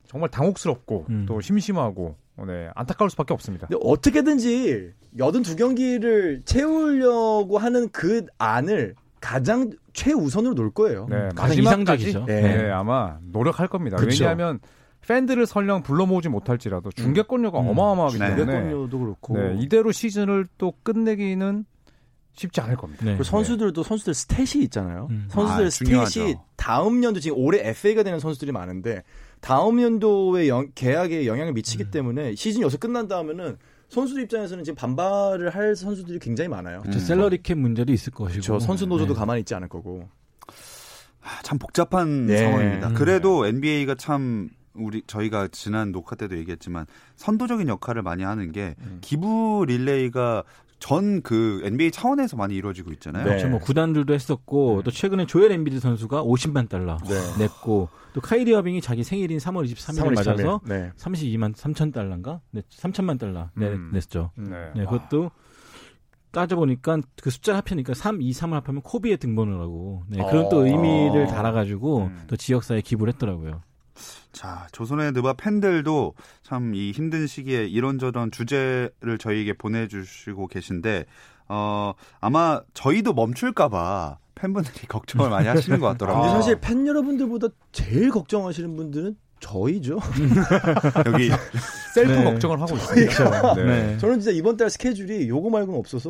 정말 0.07 0.29
당혹스럽고 0.29 1.05
음. 1.09 1.25
또 1.27 1.41
심심하고 1.41 2.15
네, 2.47 2.69
안타까울 2.75 3.09
수밖에 3.11 3.33
없습니다. 3.33 3.67
근데 3.67 3.81
어떻게든지 3.83 4.91
82경기를 5.17 6.45
채우려고 6.45 7.57
하는 7.57 7.89
그 7.89 8.25
안을 8.37 8.95
가장 9.19 9.71
최우선으로 9.93 10.53
놓을 10.55 10.71
거예요. 10.71 11.07
네, 11.09 11.29
가장 11.35 11.57
이상적이죠. 11.57 12.25
네. 12.25 12.41
네, 12.41 12.71
아마 12.71 13.17
노력할 13.31 13.67
겁니다. 13.67 13.97
그쵸. 13.97 14.23
왜냐하면 14.23 14.59
팬들을 15.07 15.45
설령 15.45 15.83
불러 15.83 16.05
모으지 16.05 16.29
못할지라도 16.29 16.91
중계권료가 16.91 17.59
음. 17.59 17.67
어마어마하기 17.69 18.19
네. 18.19 18.35
때문에 18.35 18.45
중계권료도 18.45 18.99
그렇고 18.99 19.37
네, 19.37 19.55
이대로 19.59 19.91
시즌을 19.91 20.47
또 20.57 20.73
끝내기는 20.83 21.65
쉽지 22.33 22.61
않을 22.61 22.75
겁니다. 22.75 23.05
네. 23.05 23.17
선수들도 23.21 23.83
선수들 23.83 24.13
스탯이 24.13 24.61
있잖아요. 24.63 25.07
음. 25.11 25.27
선수들 25.29 25.65
아, 25.65 25.69
스탯이 25.69 25.85
중요하죠. 25.85 26.45
다음 26.55 27.03
연도 27.03 27.19
지금 27.19 27.37
올해 27.37 27.67
FA가 27.69 28.03
되는 28.03 28.19
선수들이 28.19 28.51
많은데 28.51 29.03
다음 29.43 29.81
연도에 29.81 30.47
영- 30.47 30.71
계약에 30.73 31.27
영향을 31.27 31.51
미치기 31.51 31.83
음. 31.83 31.91
때문에 31.91 32.33
시즌 32.35 32.61
여기서 32.61 32.77
끝난다 32.77 33.17
하면은 33.17 33.57
선수들 33.89 34.23
입장에서는 34.23 34.63
지금 34.63 34.75
반발을 34.75 35.49
할 35.53 35.75
선수들이 35.75 36.19
굉장히 36.19 36.47
많아요. 36.47 36.81
음. 36.85 36.91
저 36.91 36.97
salary 36.97 37.43
cap 37.43 37.53
문제도 37.53 37.91
있을 37.91 38.13
것이고. 38.13 38.41
저 38.41 38.57
선수 38.59 38.85
노조도 38.85 39.13
네. 39.13 39.19
가만히 39.19 39.41
있지 39.41 39.53
않을 39.53 39.67
거고. 39.67 40.07
아, 41.21 41.41
참 41.43 41.59
복잡한 41.59 42.25
네. 42.25 42.37
상황입니다. 42.37 42.87
음. 42.87 42.93
그래도 42.93 43.45
NBA가 43.45 43.95
참 43.95 44.49
우리 44.73 45.03
저희가 45.05 45.49
지난 45.51 45.91
녹화 45.91 46.15
때도 46.15 46.37
얘기했지만 46.37 46.85
선도적인 47.17 47.67
역할을 47.67 48.01
많이 48.01 48.23
하는 48.23 48.51
게 48.53 48.75
음. 48.79 48.99
기부 49.01 49.65
릴레이가 49.67 50.43
전 50.83 51.21
그 51.23 51.61
NBA 51.63 51.91
차원에서 51.91 52.35
많이 52.35 52.55
이루어지고 52.55 52.91
있잖아요. 52.91 53.23
네. 53.23 53.29
그렇죠. 53.29 53.47
뭐 53.47 53.59
구단들도 53.59 54.13
했었고 54.13 54.81
또 54.83 54.91
최근에 54.91 55.25
조엘 55.25 55.51
엠비드 55.53 55.79
선수가 55.79 56.23
50만 56.23 56.67
달러 56.67 56.97
네. 57.07 57.43
냈고 57.43 57.87
또 58.13 58.19
카이리 58.19 58.53
어빙이 58.53 58.81
자기 58.81 59.03
생일인 59.03 59.37
3월 59.37 59.65
23일에 59.65 60.01
3월 60.03 60.15
맞아서 60.15 60.59
23일. 60.59 60.67
네. 60.67 60.91
32만 60.97 61.55
3천 61.55 61.93
달러인가? 61.93 62.41
네, 62.51 62.61
3천만 62.69 63.17
달러 63.17 63.49
내, 63.55 63.67
음. 63.67 63.91
냈죠. 63.93 64.31
네. 64.35 64.71
네, 64.75 64.83
그것도 64.83 65.31
따져보니까 66.31 66.97
그 67.21 67.29
숫자 67.29 67.55
합하니까 67.55 67.93
3, 67.93 68.21
2, 68.21 68.31
3을 68.31 68.51
합하면 68.51 68.81
코비에 68.81 69.15
등본을 69.15 69.53
하고 69.61 70.03
네, 70.09 70.17
그런 70.29 70.49
또 70.49 70.59
어. 70.59 70.65
의미를 70.65 71.27
달아가지고 71.27 71.99
음. 72.01 72.23
또 72.27 72.35
지역사회에 72.35 72.81
기부를 72.81 73.13
했더라고요. 73.13 73.61
자, 74.33 74.67
조선의 74.71 75.11
느바 75.13 75.33
팬들도 75.33 76.15
참 76.43 76.73
이 76.73 76.91
힘든 76.91 77.27
시기에 77.27 77.65
이런저런 77.67 78.31
주제를 78.31 79.17
저희에게 79.19 79.53
보내주시고 79.53 80.47
계신데, 80.47 81.05
어, 81.49 81.93
아마 82.19 82.61
저희도 82.73 83.13
멈출까봐 83.13 84.17
팬분들이 84.35 84.87
걱정을 84.87 85.29
많이 85.29 85.47
하시는 85.47 85.79
것 85.79 85.87
같더라고요. 85.89 86.31
사실 86.31 86.59
팬 86.59 86.85
여러분들보다 86.87 87.47
제일 87.71 88.09
걱정하시는 88.09 88.75
분들은 88.75 89.15
저희죠. 89.39 89.99
여기 91.05 91.29
셀프 91.93 92.11
네. 92.11 92.23
걱정을 92.23 92.61
하고 92.61 92.75
있습니다. 92.75 93.53
네. 93.55 93.97
저는 93.97 94.19
진짜 94.21 94.31
이번 94.31 94.55
달 94.57 94.69
스케줄이 94.69 95.27
요거 95.27 95.49
말고는 95.49 95.77
없어서 95.79 96.09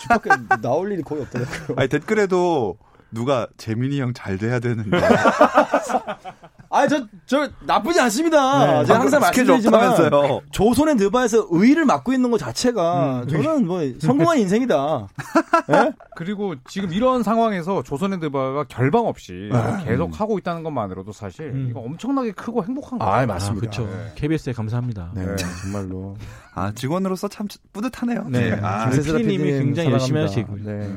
집 0.00 0.08
밖에 0.08 0.30
나올 0.60 0.92
일이 0.92 1.02
거의 1.02 1.22
없더라고요. 1.22 1.76
아니, 1.78 1.88
댓글에도 1.88 2.76
누가 3.10 3.48
재민이 3.56 3.98
형 4.00 4.12
잘 4.12 4.36
돼야 4.38 4.60
되는데. 4.60 4.90
아, 6.74 6.88
저, 6.88 7.06
저, 7.26 7.48
나쁘지 7.60 8.00
않습니다. 8.00 8.84
제가 8.84 9.00
항상 9.00 9.20
말씀드리지만. 9.20 9.94
조선의 10.50 10.96
느바에서 10.96 11.46
의의를 11.50 11.84
맡고 11.84 12.12
있는 12.12 12.30
것 12.32 12.38
자체가 12.38 13.26
저는 13.30 13.66
뭐 13.66 13.80
성공한 14.00 14.38
인생이다. 14.40 15.06
그리고 16.16 16.54
지금 16.68 16.92
이런 16.92 17.22
상황에서 17.22 17.82
조선핸드바가 17.84 18.64
결방 18.64 19.06
없이 19.06 19.50
계속 19.84 20.20
하고 20.20 20.38
있다는 20.38 20.64
것만으로도 20.64 21.12
사실 21.12 21.46
음. 21.46 21.68
이거 21.70 21.80
엄청나게 21.80 22.32
크고 22.32 22.64
행복한 22.64 22.98
거예요. 22.98 23.12
아, 23.12 23.24
맞습니다. 23.24 23.60
그렇죠. 23.60 23.86
네. 23.86 24.12
KBS에 24.16 24.52
감사합니다. 24.52 25.12
네, 25.14 25.26
네. 25.26 25.36
정말로. 25.36 26.16
아, 26.54 26.72
직원으로서 26.72 27.28
참 27.28 27.46
뿌듯하네요. 27.72 28.26
네. 28.28 28.58
아, 28.62 28.90
PD님이 28.90 29.52
굉장히 29.52 29.90
열심히 29.90 30.20
하시고. 30.20 30.56
네. 30.60 30.92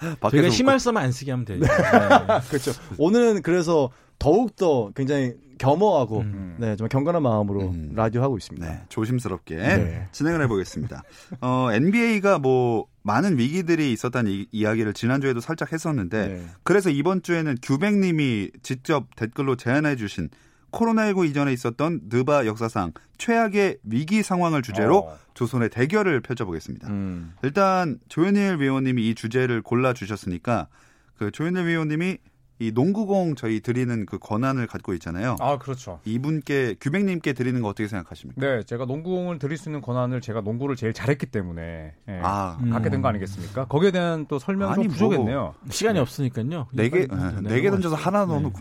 저희가. 0.30 0.50
심할서만 0.50 1.04
안 1.04 1.12
쓰게 1.12 1.30
하면 1.32 1.44
되죠. 1.44 1.64
네. 1.64 1.68
그렇죠. 2.48 2.72
오늘은 2.98 3.42
그래서 3.42 3.90
더욱더 4.18 4.90
굉장히 4.94 5.34
겸허하고, 5.58 6.20
음. 6.20 6.56
네, 6.58 6.76
정말 6.76 6.88
경건한 6.88 7.22
마음으로 7.22 7.70
음. 7.70 7.92
라디오 7.94 8.22
하고 8.22 8.36
있습니다. 8.36 8.66
네, 8.66 8.82
조심스럽게 8.88 9.56
네. 9.56 10.08
진행을 10.12 10.42
해보겠습니다. 10.42 11.02
어, 11.40 11.68
NBA가 11.72 12.38
뭐 12.38 12.86
많은 13.02 13.38
위기들이 13.38 13.92
있었다는 13.92 14.30
이, 14.30 14.46
이야기를 14.52 14.92
지난주에도 14.92 15.40
살짝 15.40 15.72
했었는데 15.72 16.28
네. 16.28 16.46
그래서 16.62 16.90
이번 16.90 17.22
주에는 17.22 17.56
규백님이 17.62 18.50
직접 18.62 19.06
댓글로 19.16 19.56
제안해 19.56 19.96
주신 19.96 20.28
코로나19 20.70 21.28
이전에 21.28 21.52
있었던 21.52 22.02
느바 22.10 22.46
역사상 22.46 22.92
최악의 23.16 23.78
위기 23.84 24.22
상황을 24.22 24.62
주제로 24.62 24.98
어. 24.98 25.18
조선의 25.34 25.70
대결을 25.70 26.20
펼쳐보겠습니다. 26.20 26.88
음. 26.88 27.32
일단 27.42 27.68
일단 27.88 27.98
조현일 28.08 28.60
위원님이 28.60 29.08
이 29.08 29.14
주제를 29.14 29.62
골라 29.62 29.92
주셨으니까 29.92 30.68
그 31.16 31.30
조현일 31.30 31.66
위원님이 31.66 32.18
이 32.60 32.72
농구공 32.72 33.34
저희 33.36 33.60
드리는 33.60 34.04
그 34.06 34.18
권한을 34.18 34.66
갖고 34.66 34.92
있잖아요. 34.94 35.36
아 35.40 35.58
그렇죠. 35.58 36.00
이분께 36.04 36.76
규백님께 36.80 37.32
드리는 37.32 37.60
거 37.62 37.68
어떻게 37.68 37.86
생각하십니까? 37.88 38.40
네, 38.40 38.62
제가 38.64 38.84
농구공을 38.84 39.38
드릴 39.38 39.56
수 39.56 39.68
있는 39.68 39.80
권한을 39.80 40.20
제가 40.20 40.40
농구를 40.40 40.74
제일 40.74 40.92
잘했기 40.92 41.26
때문에 41.26 41.94
예, 42.08 42.20
아, 42.22 42.58
음. 42.60 42.70
갖게 42.70 42.90
된 42.90 42.98
거 43.02 43.08
아니겠습니까? 43.08 43.66
거기에 43.66 43.92
대한 43.92 44.26
또 44.26 44.38
설명이 44.40 44.72
아니, 44.72 44.82
좀 44.82 44.88
뭐. 44.88 44.92
부족했네요. 45.10 45.54
시간이 45.70 45.98
없으니까요. 46.00 46.66
네 46.72 46.88
개, 46.88 47.06
네 47.42 47.60
개 47.60 47.70
던져서 47.70 47.94
하나 47.94 48.24
네. 48.26 48.32
넣어놓고. 48.32 48.58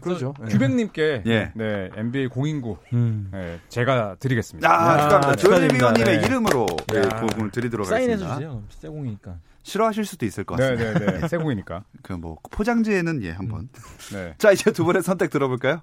그렇죠. 0.00 0.34
네. 0.40 0.46
규백님께 0.52 1.22
예. 1.26 1.52
네, 1.54 1.90
NBA 1.96 2.28
공인구 2.28 2.76
음. 2.92 3.30
예, 3.34 3.58
제가 3.68 4.16
드리겠습니다. 4.18 4.68
아, 4.70 4.96
축하합니다. 5.02 5.36
조현일. 5.36 5.74
위원님의 5.74 6.20
네. 6.20 6.26
이름으로 6.26 6.66
예, 6.94 6.98
야. 6.98 7.08
공을 7.08 7.50
드리도록 7.50 7.86
사인해 7.86 8.12
하겠습니다. 8.14 8.34
주세요. 8.34 8.62
세공이니까. 8.68 9.36
싫어하실 9.66 10.04
수도 10.04 10.24
있을 10.26 10.44
것 10.44 10.56
같습니다. 10.56 10.96
네, 10.96 11.06
네, 11.06 11.20
네. 11.20 11.28
세공이니까. 11.28 11.82
그 12.02 12.12
뭐 12.16 12.36
포장지에는 12.52 13.22
예 13.24 13.32
한번. 13.32 13.68
네. 14.12 14.34
자 14.38 14.52
이제 14.52 14.70
두 14.72 14.84
분의 14.84 15.02
선택 15.02 15.28
들어볼까요? 15.30 15.82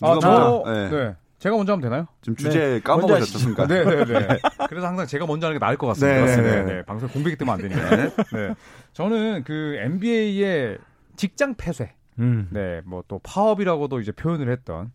아, 0.00 0.18
저? 0.20 0.62
네. 0.66 0.88
네. 0.90 1.16
제가 1.38 1.56
먼저 1.56 1.72
하면 1.72 1.82
되나요? 1.82 2.06
지금 2.22 2.36
주제 2.36 2.80
먼저 2.84 3.06
까먹으셨습니까? 3.06 3.66
네, 3.66 3.84
네, 3.84 4.04
네. 4.04 4.28
그래서 4.68 4.86
항상 4.86 5.06
제가 5.06 5.26
먼저 5.26 5.48
하는 5.48 5.58
게 5.58 5.64
나을 5.64 5.76
것 5.76 5.88
같습니다. 5.88 6.24
네, 6.24 6.36
네, 6.36 6.42
네, 6.42 6.62
네, 6.62 6.74
네. 6.76 6.82
방송 6.84 7.08
공백이 7.08 7.36
뜨면 7.36 7.54
안 7.54 7.60
되니까. 7.60 7.90
네. 8.32 8.54
저는 8.92 9.42
그 9.44 9.76
NBA의 9.80 10.78
직장 11.16 11.54
폐쇄, 11.56 11.92
음. 12.20 12.48
네, 12.52 12.80
뭐 12.84 13.02
또 13.08 13.18
파업이라고도 13.22 14.00
이제 14.00 14.12
표현을 14.12 14.50
했던 14.50 14.92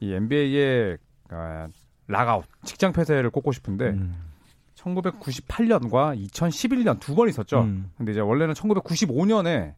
이 0.00 0.12
NBA의 0.12 0.98
아, 1.30 1.68
lockout, 2.06 2.44
직장 2.64 2.92
폐쇄를 2.92 3.30
꼽고 3.30 3.50
싶은데 3.52 3.86
음. 3.90 4.29
1998년과 4.80 6.16
2011년 6.30 6.98
두 7.00 7.14
번 7.14 7.28
있었죠. 7.28 7.60
음. 7.62 7.90
근데 7.96 8.12
이제 8.12 8.20
원래는 8.20 8.54
1995년에 8.54 9.74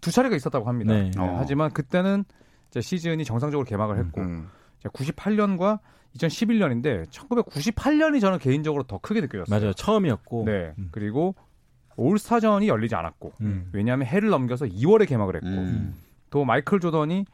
두 0.00 0.10
차례가 0.12 0.36
있었다고 0.36 0.66
합니다. 0.68 0.94
네. 0.94 1.10
네, 1.10 1.20
어. 1.20 1.36
하지만 1.38 1.70
그때는 1.72 2.24
이제 2.70 2.80
시즌이 2.80 3.24
정상적으로 3.24 3.64
개막을 3.66 3.98
했고 3.98 4.20
음. 4.20 4.48
98년과 4.84 5.80
2011년인데 6.16 7.08
1998년이 7.10 8.20
저는 8.20 8.38
개인적으로 8.38 8.84
더 8.84 8.98
크게 8.98 9.20
느껴졌어요. 9.20 9.58
맞아요. 9.58 9.72
처음이었고. 9.74 10.44
네. 10.46 10.72
음. 10.78 10.88
그리고 10.92 11.34
올스타전이 11.96 12.68
열리지 12.68 12.94
않았고 12.94 13.32
음. 13.40 13.70
왜냐하면 13.72 14.06
해를 14.06 14.28
넘겨서 14.30 14.66
2월에 14.66 15.08
개막을 15.08 15.34
했고 15.36 15.48
음. 15.48 15.94
또 16.30 16.44
마이클 16.44 16.78
조던이 16.78 17.24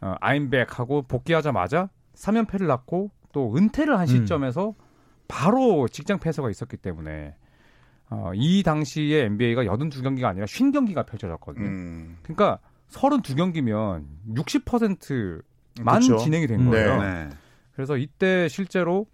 어, 0.00 0.14
아임백 0.20 0.78
하고 0.80 1.02
복귀하자마자 1.02 1.88
3연패를 2.16 2.66
낳고 2.66 3.10
또 3.32 3.54
은퇴를 3.56 3.94
한 3.94 4.02
음. 4.02 4.06
시점에서 4.06 4.74
바로 5.28 5.88
직장 5.88 6.18
폐쇄가 6.18 6.50
있었기 6.50 6.76
때문에 6.76 7.34
어, 8.10 8.32
이 8.34 8.62
당시에 8.62 9.24
NBA가 9.24 9.64
82경기가 9.64 10.24
아니라 10.24 10.46
50경기가 10.46 11.06
펼쳐졌거든요. 11.06 11.66
음. 11.66 12.18
그러니까 12.22 12.58
32경기면 12.90 14.04
60%만 14.34 16.00
그쵸. 16.00 16.18
진행이 16.18 16.46
된 16.46 16.60
음, 16.60 16.70
거예요. 16.70 17.00
네. 17.00 17.28
그래서 17.74 17.96
이때 17.96 18.48
실제로 18.48 19.06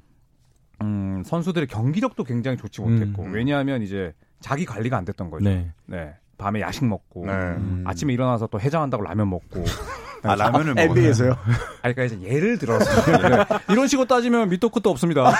음, 0.83 1.23
선수들의 1.25 1.69
경기력도 1.69 2.25
굉장히 2.25 2.57
좋지 2.57 2.81
못했고 2.81 3.23
음. 3.25 3.33
왜냐하면 3.33 3.83
이제 3.83 4.13
자기 4.41 4.65
관리가 4.65 4.97
안 4.97 5.05
됐던 5.05 5.31
거죠. 5.31 5.45
네. 5.45 5.73
네. 5.87 6.15
밤에 6.39 6.61
야식 6.61 6.87
먹고 6.87 7.27
네. 7.27 7.33
음. 7.33 7.85
아침에 7.87 8.13
일어나서 8.15 8.47
또 8.47 8.59
해장한다고 8.59 9.03
라면 9.03 9.29
먹고 9.29 9.63
아 10.23 10.35
라면을 10.35 10.75
먹어요. 10.75 10.89
NBA에서요. 10.91 11.31
아니, 11.83 11.95
그러니까 11.95 12.05
이제 12.05 12.21
예를 12.29 12.59
들어서 12.59 12.85
네. 13.13 13.45
이런 13.71 13.87
식으로 13.87 14.07
따지면 14.07 14.49
밑도 14.51 14.69
끝도 14.69 14.91
없습니다. 14.91 15.25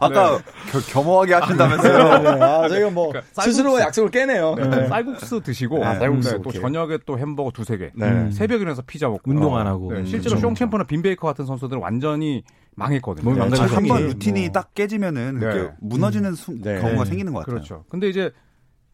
아까 0.00 0.38
겨- 0.70 0.80
겸허하게 0.88 1.34
하신다면서요? 1.34 2.42
아, 2.42 2.68
저희가 2.68 2.90
뭐 2.90 3.08
그러니까 3.08 3.42
스스로가 3.42 3.80
약속을 3.80 4.10
깨네요. 4.10 4.54
네. 4.54 4.88
쌀국수 4.88 5.40
드시고 5.40 5.84
아, 5.84 5.94
쌀국수, 5.98 6.30
네, 6.36 6.42
또 6.42 6.48
오케이. 6.50 6.60
저녁에 6.60 6.98
또 7.06 7.18
햄버거 7.18 7.50
두세 7.50 7.76
개, 7.78 7.90
네. 7.94 8.06
음. 8.08 8.30
새벽에 8.30 8.60
일어나서 8.62 8.82
피자 8.86 9.08
먹고 9.08 9.30
운동 9.30 9.56
안 9.56 9.66
하고. 9.66 9.92
네, 9.92 10.00
음, 10.00 10.06
실제로 10.06 10.36
그렇죠. 10.36 10.48
숑 10.54 10.56
챔퍼나 10.56 10.84
빈 10.84 11.02
베이커 11.02 11.26
같은 11.26 11.44
선수들은 11.46 11.80
완전히 11.82 12.42
망했거든요. 12.76 13.34
네, 13.34 13.40
한번 13.60 13.86
뭐. 13.86 13.98
루틴이 13.98 14.52
딱 14.52 14.74
깨지면은 14.74 15.38
네. 15.40 15.70
무너지는 15.80 16.34
수- 16.34 16.52
네. 16.60 16.80
경우가 16.80 17.04
네. 17.04 17.08
생기는 17.10 17.32
것 17.32 17.40
같아요. 17.40 17.54
그렇죠. 17.54 17.84
근데 17.88 18.08
이제 18.08 18.30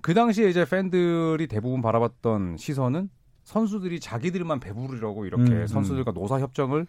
그 0.02 0.14
당시에 0.14 0.48
이제 0.48 0.64
팬들이 0.64 1.46
대부분 1.48 1.82
바라봤던 1.82 2.56
시선은 2.58 3.08
선수들이 3.44 4.00
자기들만 4.00 4.60
배부르려고 4.60 5.26
이렇게 5.26 5.52
음, 5.52 5.66
선수들과 5.66 6.12
노사 6.12 6.38
협정을 6.40 6.86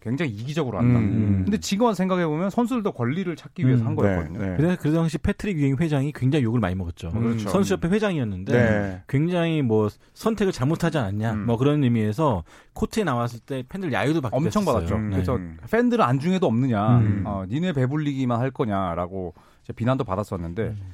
굉장히 0.00 0.30
이기적으로 0.30 0.78
한다. 0.78 1.00
음. 1.00 1.42
근데 1.44 1.58
지금 1.58 1.92
생각해 1.92 2.26
보면 2.26 2.50
선수들도 2.50 2.92
권리를 2.92 3.34
찾기 3.34 3.66
위해서 3.66 3.82
음, 3.82 3.86
한 3.88 3.96
거였거든요. 3.96 4.38
네. 4.38 4.54
그래서 4.56 4.76
그 4.80 4.92
당시 4.92 5.18
패트릭 5.18 5.58
유잉 5.58 5.78
회장이 5.80 6.12
굉장히 6.12 6.44
욕을 6.44 6.60
많이 6.60 6.76
먹었죠. 6.76 7.10
그렇죠. 7.10 7.48
선수협회 7.48 7.88
회장이었는데 7.88 8.52
네. 8.52 9.02
굉장히 9.08 9.62
뭐 9.62 9.88
선택을 10.14 10.52
잘못하지 10.52 10.98
않았냐 10.98 11.32
음. 11.32 11.46
뭐 11.46 11.56
그런 11.56 11.82
의미에서 11.82 12.44
코트에 12.74 13.02
나왔을 13.02 13.40
때 13.40 13.64
팬들 13.68 13.92
야유도 13.92 14.20
받고 14.20 14.36
엄청. 14.36 14.64
받았죠. 14.64 14.94
음. 14.94 15.10
그래서 15.10 15.36
음. 15.36 15.56
팬들은 15.68 16.04
안중에도 16.04 16.46
없느냐, 16.46 16.98
음. 16.98 17.22
어, 17.26 17.44
니네 17.48 17.72
배불리기만 17.72 18.38
할 18.38 18.52
거냐라고 18.52 19.34
비난도 19.74 20.04
받았었는데 20.04 20.62
음. 20.62 20.92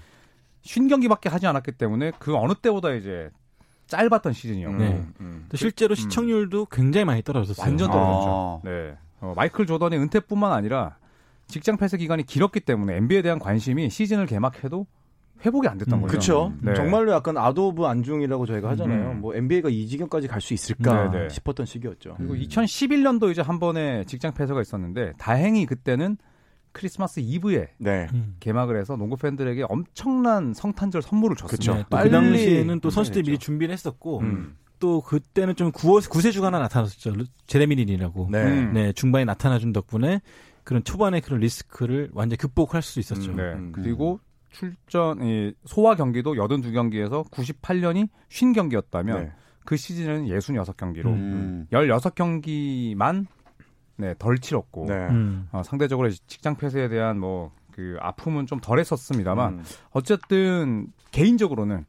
쉰 0.63 0.89
경기밖에 0.89 1.29
하지 1.29 1.47
않았기 1.47 1.73
때문에 1.73 2.13
그 2.19 2.35
어느 2.35 2.55
때보다 2.55 2.93
이제 2.93 3.31
짧았던 3.93 4.33
시즌이었고 4.33 4.79
네. 4.79 5.05
음. 5.21 5.45
또 5.49 5.57
실제로 5.57 5.95
시청률도 5.95 6.67
굉장히 6.67 7.05
많이 7.05 7.23
떨어졌어요. 7.23 7.65
완전 7.65 7.91
아. 7.91 7.93
떨어졌죠. 7.93 8.61
네. 8.65 8.97
어, 9.21 9.35
마이클 9.37 9.67
조던의 9.67 9.99
은퇴뿐만 10.01 10.51
아니라 10.53 10.97
직장 11.47 11.77
폐쇄 11.77 11.97
기간이 11.99 12.25
길었기 12.25 12.61
때문에 12.61 12.97
NBA에 12.97 13.23
대한 13.23 13.39
관심이 13.39 13.91
시즌을 13.91 14.27
개막해도 14.27 14.87
회복이 15.45 15.67
안 15.69 15.77
됐던 15.77 15.99
음, 15.99 16.03
거죠. 16.03 16.11
그렇죠. 16.11 16.53
네. 16.61 16.75
정말로 16.75 17.13
약간 17.13 17.37
아도브 17.37 17.85
안중이라고 17.85 18.47
저희가 18.47 18.71
하잖아요. 18.71 19.11
음. 19.11 19.21
뭐 19.21 19.35
NBA가 19.35 19.69
이 19.69 19.87
지경까지 19.89 20.29
갈 20.29 20.41
수 20.41 20.55
있을까 20.55 21.11
네, 21.11 21.23
네. 21.25 21.29
싶었던 21.29 21.67
시기였죠. 21.67 22.15
그리고 22.17 22.35
2011년도 22.35 23.31
이제 23.31 23.43
한 23.43 23.59
번에 23.59 24.05
직장 24.05 24.33
폐쇄가 24.33 24.61
있었는데 24.63 25.13
다행히 25.19 25.67
그때는 25.67 26.17
크리스마스 26.73 27.21
이브에 27.21 27.69
네. 27.79 28.09
음. 28.15 28.37
개막을 28.41 28.79
해서 28.79 28.97
농구 28.97 29.17
팬들에게 29.17 29.65
엄청난 29.69 30.55
성탄절 30.55 31.03
선물을 31.03 31.37
줬습니다. 31.37 31.75
네, 31.97 32.03
그 32.05 32.11
당시에는 32.11 32.81
또 32.81 32.91
선수들이. 32.91 33.25
미리 33.25 33.39
준비를 33.39 33.73
했었고 33.73 34.21
음. 34.21 34.57
또 34.79 35.01
그때는 35.01 35.55
좀 35.55 35.71
구워, 35.71 36.01
구세주가 36.01 36.49
하나 36.49 36.59
나타났었죠. 36.61 37.11
루- 37.11 37.25
제레미 37.47 37.75
린이라고. 37.77 38.29
네. 38.33 38.43
음. 38.45 38.73
네, 38.73 38.93
중반에 38.93 39.25
나타나준 39.25 39.73
덕분에 39.73 40.21
그런 40.65 40.83
초반에 40.85 41.21
그런 41.21 41.41
리스크를 41.41 42.11
완전 42.13 42.35
히 42.35 42.39
극복할 42.39 42.83
수 42.83 42.99
있었죠. 43.01 43.33
음. 43.33 43.37
네. 43.37 43.55
그리고 43.73 44.19
출전 44.51 45.23
이 45.23 45.53
소화 45.67 45.95
경기도 45.95 46.35
82경기에서 46.35 47.29
98년이 47.31 48.09
50경기였다면 48.31 49.15
네. 49.19 49.33
그 49.65 49.77
시즌은 49.77 50.27
66경기로 50.27 51.07
음. 51.07 51.67
16경기만 51.73 53.27
네, 53.97 54.15
덜 54.19 54.39
치렀고 54.39 54.87
네. 54.87 54.95
음. 55.09 55.49
어, 55.53 55.63
상대적으로 55.63 56.11
직장 56.11 56.57
폐쇄에 56.57 56.89
대한 56.89 57.19
뭐 57.19 57.53
그 57.73 57.97
아픔은 58.01 58.47
좀 58.47 58.61
덜했었습니다만 58.61 59.55
음. 59.55 59.65
어쨌든 59.91 60.93
개인적으로는 61.11 61.85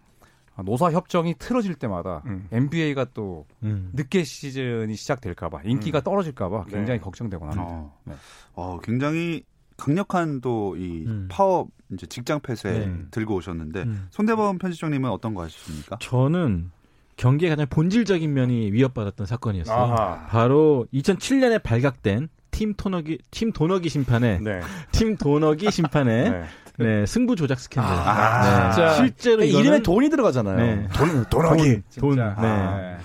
노사 0.66 0.92
협정이 0.92 1.36
틀어질 1.39 1.76
때마다 1.76 2.22
음. 2.26 2.48
NBA가 2.52 3.06
또 3.13 3.46
음. 3.63 3.92
늦게 3.94 4.24
시즌이 4.24 4.96
시작될까봐 4.96 5.62
인기가 5.66 6.00
음. 6.00 6.04
떨어질까봐 6.04 6.66
굉장히 6.66 7.00
네. 7.00 7.04
걱정되곤 7.04 7.50
합니다. 7.50 7.68
어. 7.68 7.98
네. 8.06 8.13
어, 8.54 8.80
굉장히 8.82 9.44
강력한 9.78 10.42
또 10.41 10.89
이 10.89 11.06
음. 11.06 11.28
파업 11.30 11.70
이제 11.92 12.06
직장 12.06 12.39
폐쇄 12.39 12.72
네. 12.72 13.06
들고 13.12 13.36
오셨는데 13.36 13.84
음. 13.84 14.08
손대범 14.12 14.60
편집장님은 14.60 15.10
어떤 15.10 15.34
거 15.34 15.44
하십니까? 15.44 15.98
저는 16.00 16.72
경기의 17.17 17.49
가장 17.49 17.67
본질적인 17.69 18.34
면이 18.34 18.71
위협받았던 18.71 19.26
사건이었어요. 19.26 19.76
아하. 19.78 20.26
바로 20.28 20.88
2007년에 20.93 21.62
발각된 21.62 22.30
팀 22.52 22.73
토너기 22.76 23.17
팀 23.32 23.52
도너기 23.52 23.89
심판의 23.89 24.39
네. 24.41 24.62
팀 24.91 25.17
도너기 25.17 25.71
심판의 25.71 26.30
네. 26.32 26.43
네, 26.78 27.06
승부 27.06 27.36
조작 27.36 27.60
스캔들. 27.60 27.88
아, 27.89 28.69
네. 28.69 28.73
진짜. 28.73 28.93
실제로 28.95 29.43
이거는 29.43 29.65
이름에 29.65 29.84
돈이 29.84 30.10
들어가잖아요. 30.10 30.58
네. 30.58 30.88
돈, 30.95 31.26
돈하기. 31.30 31.82
돈. 31.99 32.12
진짜. 32.15 32.36
네. 32.41 32.47
아, 32.47 32.97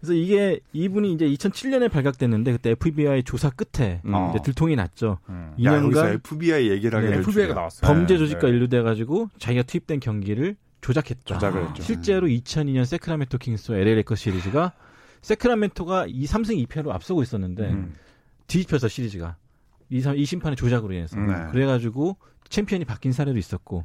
그래서 0.00 0.14
이게 0.14 0.60
이분이 0.72 1.12
이제 1.12 1.26
2007년에 1.26 1.90
발각됐는데 1.90 2.52
그때 2.52 2.70
FBI 2.70 3.22
조사 3.24 3.50
끝에 3.50 4.00
음. 4.06 4.14
어. 4.14 4.32
이제 4.34 4.42
들통이 4.42 4.74
났죠. 4.74 5.18
음. 5.28 5.52
야, 5.62 5.74
여기서 5.74 6.02
2년간 6.02 6.14
FBI 6.14 6.70
얘기를 6.70 6.96
하게 6.98 7.08
네, 7.08 7.12
될 7.16 7.20
FBI가. 7.20 7.54
나왔어요. 7.54 7.86
범죄 7.92 8.14
네. 8.14 8.18
조직과 8.18 8.46
네. 8.46 8.54
연루돼 8.54 8.80
가지고 8.82 9.28
자기가 9.38 9.64
투입된 9.64 10.00
경기를 10.00 10.56
조작했다. 10.80 11.22
조작을 11.34 11.68
했죠. 11.68 11.82
실제로 11.82 12.26
2002년 12.26 12.84
새크라멘토 12.84 13.38
킹스와 13.38 13.78
LA 13.78 13.96
레이커스 13.96 14.22
시리즈가 14.22 14.72
세크라멘토가 15.22 16.06
2, 16.06 16.24
3승 16.24 16.66
2패로 16.66 16.90
앞서고 16.90 17.22
있었는데 17.22 17.70
음. 17.70 17.94
뒤집혀서 18.46 18.88
시리즈가 18.88 19.36
이, 19.90 20.00
삼- 20.00 20.16
이 20.16 20.24
심판의 20.24 20.56
조작으로 20.56 20.92
인해서 20.94 21.16
음, 21.16 21.26
네. 21.26 21.50
그래가지고 21.52 22.16
챔피언이 22.48 22.84
바뀐 22.84 23.12
사례도 23.12 23.38
있었고 23.38 23.84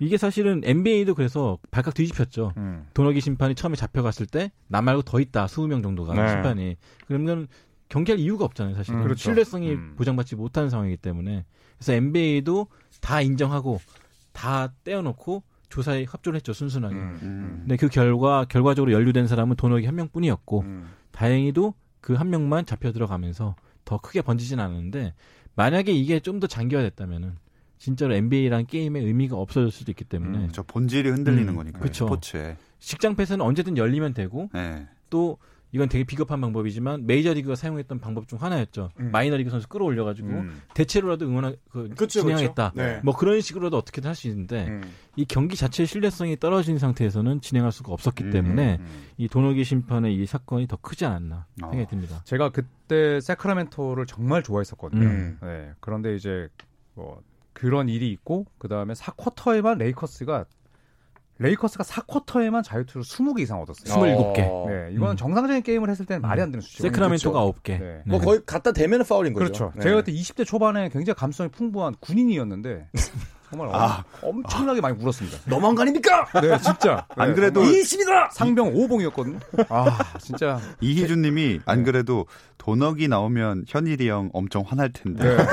이게 0.00 0.16
사실은 0.16 0.60
NBA도 0.64 1.14
그래서 1.14 1.58
발칵 1.70 1.92
뒤집혔죠. 1.94 2.52
음. 2.56 2.86
도너기 2.94 3.20
심판이 3.20 3.54
처음에 3.54 3.74
잡혀갔을 3.76 4.26
때 4.26 4.50
나 4.68 4.80
말고 4.80 5.02
더 5.02 5.20
있다 5.20 5.46
20명 5.46 5.82
정도가 5.82 6.14
네. 6.14 6.28
심판이 6.28 6.76
그러면 7.06 7.48
경기할 7.88 8.18
이유가 8.18 8.44
없잖아요 8.44 8.74
사실 8.74 8.94
음, 8.94 8.98
은 9.00 9.02
그렇죠. 9.04 9.20
신뢰성이 9.22 9.72
음. 9.72 9.94
보장받지 9.96 10.36
못하는 10.36 10.70
상황이기 10.70 10.96
때문에 10.98 11.44
그래서 11.76 11.92
NBA도 11.94 12.68
다 13.00 13.20
인정하고 13.20 13.80
다 14.32 14.72
떼어놓고 14.84 15.42
조사에 15.68 16.04
협조를 16.08 16.36
했죠 16.36 16.52
순순하게 16.52 16.94
음. 16.94 17.18
음. 17.22 17.56
근데 17.60 17.76
그 17.76 17.88
결과 17.88 18.44
결과적으로 18.44 18.92
연루된 18.92 19.26
사람은 19.26 19.56
도너기 19.56 19.86
한 19.86 19.94
명뿐이었고 19.96 20.60
음. 20.60 20.88
다행히도 21.12 21.74
그 22.00 22.14
한 22.14 22.30
명만 22.30 22.64
잡혀 22.64 22.92
들어가면서 22.92 23.54
더 23.84 23.98
크게 23.98 24.22
번지진 24.22 24.60
않았는데 24.60 25.14
만약에 25.56 25.92
이게 25.92 26.20
좀 26.20 26.40
더 26.40 26.46
장기화됐다면은 26.46 27.34
진짜로 27.78 28.14
NBA라는 28.14 28.66
게임의 28.66 29.04
의미가 29.04 29.36
없어질 29.36 29.70
수도 29.70 29.90
있기 29.92 30.04
때문에 30.04 30.38
음, 30.38 30.48
저 30.52 30.62
본질이 30.62 31.10
흔들리는 31.10 31.48
음, 31.48 31.56
거니까 31.56 31.78
그쵸. 31.80 32.06
스포츠에. 32.06 32.56
직장 32.80 33.14
폐쇄는 33.16 33.44
언제든 33.44 33.76
열리면 33.76 34.14
되고 34.14 34.48
네. 34.52 34.86
또 35.10 35.38
이건 35.72 35.88
되게 35.88 36.04
비겁한 36.04 36.40
방법이지만 36.40 37.06
메이저리그가 37.06 37.54
사용했던 37.54 38.00
방법 38.00 38.26
중 38.28 38.40
하나였죠. 38.40 38.90
음. 39.00 39.10
마이너리그 39.10 39.50
선수 39.50 39.68
끌어올려가지고 39.68 40.28
음. 40.28 40.62
대체로라도 40.74 41.26
응원하 41.26 41.52
그 41.70 41.88
그쵸, 41.90 42.20
진행하겠다. 42.20 42.70
그쵸. 42.70 42.82
네. 42.82 43.00
뭐 43.04 43.14
그런 43.14 43.40
식으로도 43.40 43.76
어떻게든 43.76 44.08
할 44.08 44.14
수 44.18 44.26
있는데 44.28 44.66
음. 44.66 44.82
이 45.16 45.24
경기 45.24 45.54
자체의 45.56 45.86
신뢰성이 45.86 46.36
떨어진 46.38 46.78
상태에서는 46.78 47.40
진행할 47.40 47.70
수가 47.70 47.92
없었기 47.92 48.24
음, 48.24 48.30
때문에 48.30 48.78
음. 48.80 48.86
이 49.16 49.28
도노기 49.28 49.62
심판의 49.62 50.14
이 50.16 50.26
사건이 50.26 50.66
더 50.66 50.76
크지 50.76 51.04
않았나 51.06 51.46
어. 51.62 51.70
생각이 51.70 51.86
듭니다. 51.86 52.20
제가 52.24 52.50
그때 52.50 53.20
세크라멘토를 53.20 54.06
정말 54.06 54.42
좋아했었거든요. 54.42 55.04
음. 55.06 55.38
네. 55.42 55.70
그런데 55.80 56.14
이제 56.16 56.48
뭐 56.94 57.20
그런 57.52 57.88
일이 57.88 58.10
있고 58.10 58.46
그 58.58 58.68
다음에 58.68 58.94
4쿼터에만 58.94 59.78
레이커스가 59.78 60.46
레이커스가 61.38 61.84
4쿼터에만 61.84 62.64
자유투를 62.64 63.02
20개 63.02 63.40
이상 63.40 63.60
얻었어요. 63.60 63.94
27개. 63.94 64.38
어. 64.40 64.66
네, 64.68 64.90
이거는 64.92 65.14
음. 65.14 65.16
정상적인 65.16 65.62
게임을 65.62 65.88
했을 65.88 66.04
때는 66.04 66.22
말이 66.22 66.40
안 66.42 66.50
되는 66.50 66.60
수치고. 66.60 66.82
세크라멘토가 66.88 67.40
9개. 67.40 67.78
네. 67.78 68.02
뭐 68.06 68.18
거의 68.20 68.40
갖다 68.44 68.72
대면 68.72 69.04
파울인 69.04 69.32
거죠. 69.32 69.44
그렇죠. 69.44 69.72
네. 69.76 69.82
제가 69.82 69.96
그때 69.96 70.12
20대 70.12 70.44
초반에 70.44 70.88
굉장히 70.88 71.14
감성이 71.16 71.48
풍부한 71.50 71.94
군인이었는데 72.00 72.88
정말 73.50 73.68
아. 73.72 74.04
엄, 74.22 74.42
청나게 74.44 74.80
많이 74.80 75.00
울었습니다. 75.00 75.38
너만 75.46 75.74
가닙니까? 75.74 76.26
네, 76.40 76.58
진짜. 76.58 77.06
안 77.16 77.30
네, 77.30 77.34
그래도 77.34 77.64
정말 77.64 77.80
20이다! 77.80 78.30
상병 78.32 78.74
5봉이었거든요. 78.74 79.40
아, 79.70 79.98
진짜. 80.18 80.60
이희준 80.80 81.22
님이 81.22 81.60
안 81.64 81.84
그래도 81.84 82.26
도너기 82.58 83.08
나오면 83.08 83.64
현일이 83.66 84.08
형 84.08 84.30
엄청 84.34 84.64
화날 84.66 84.92
텐데. 84.92 85.36
네. 85.36 85.44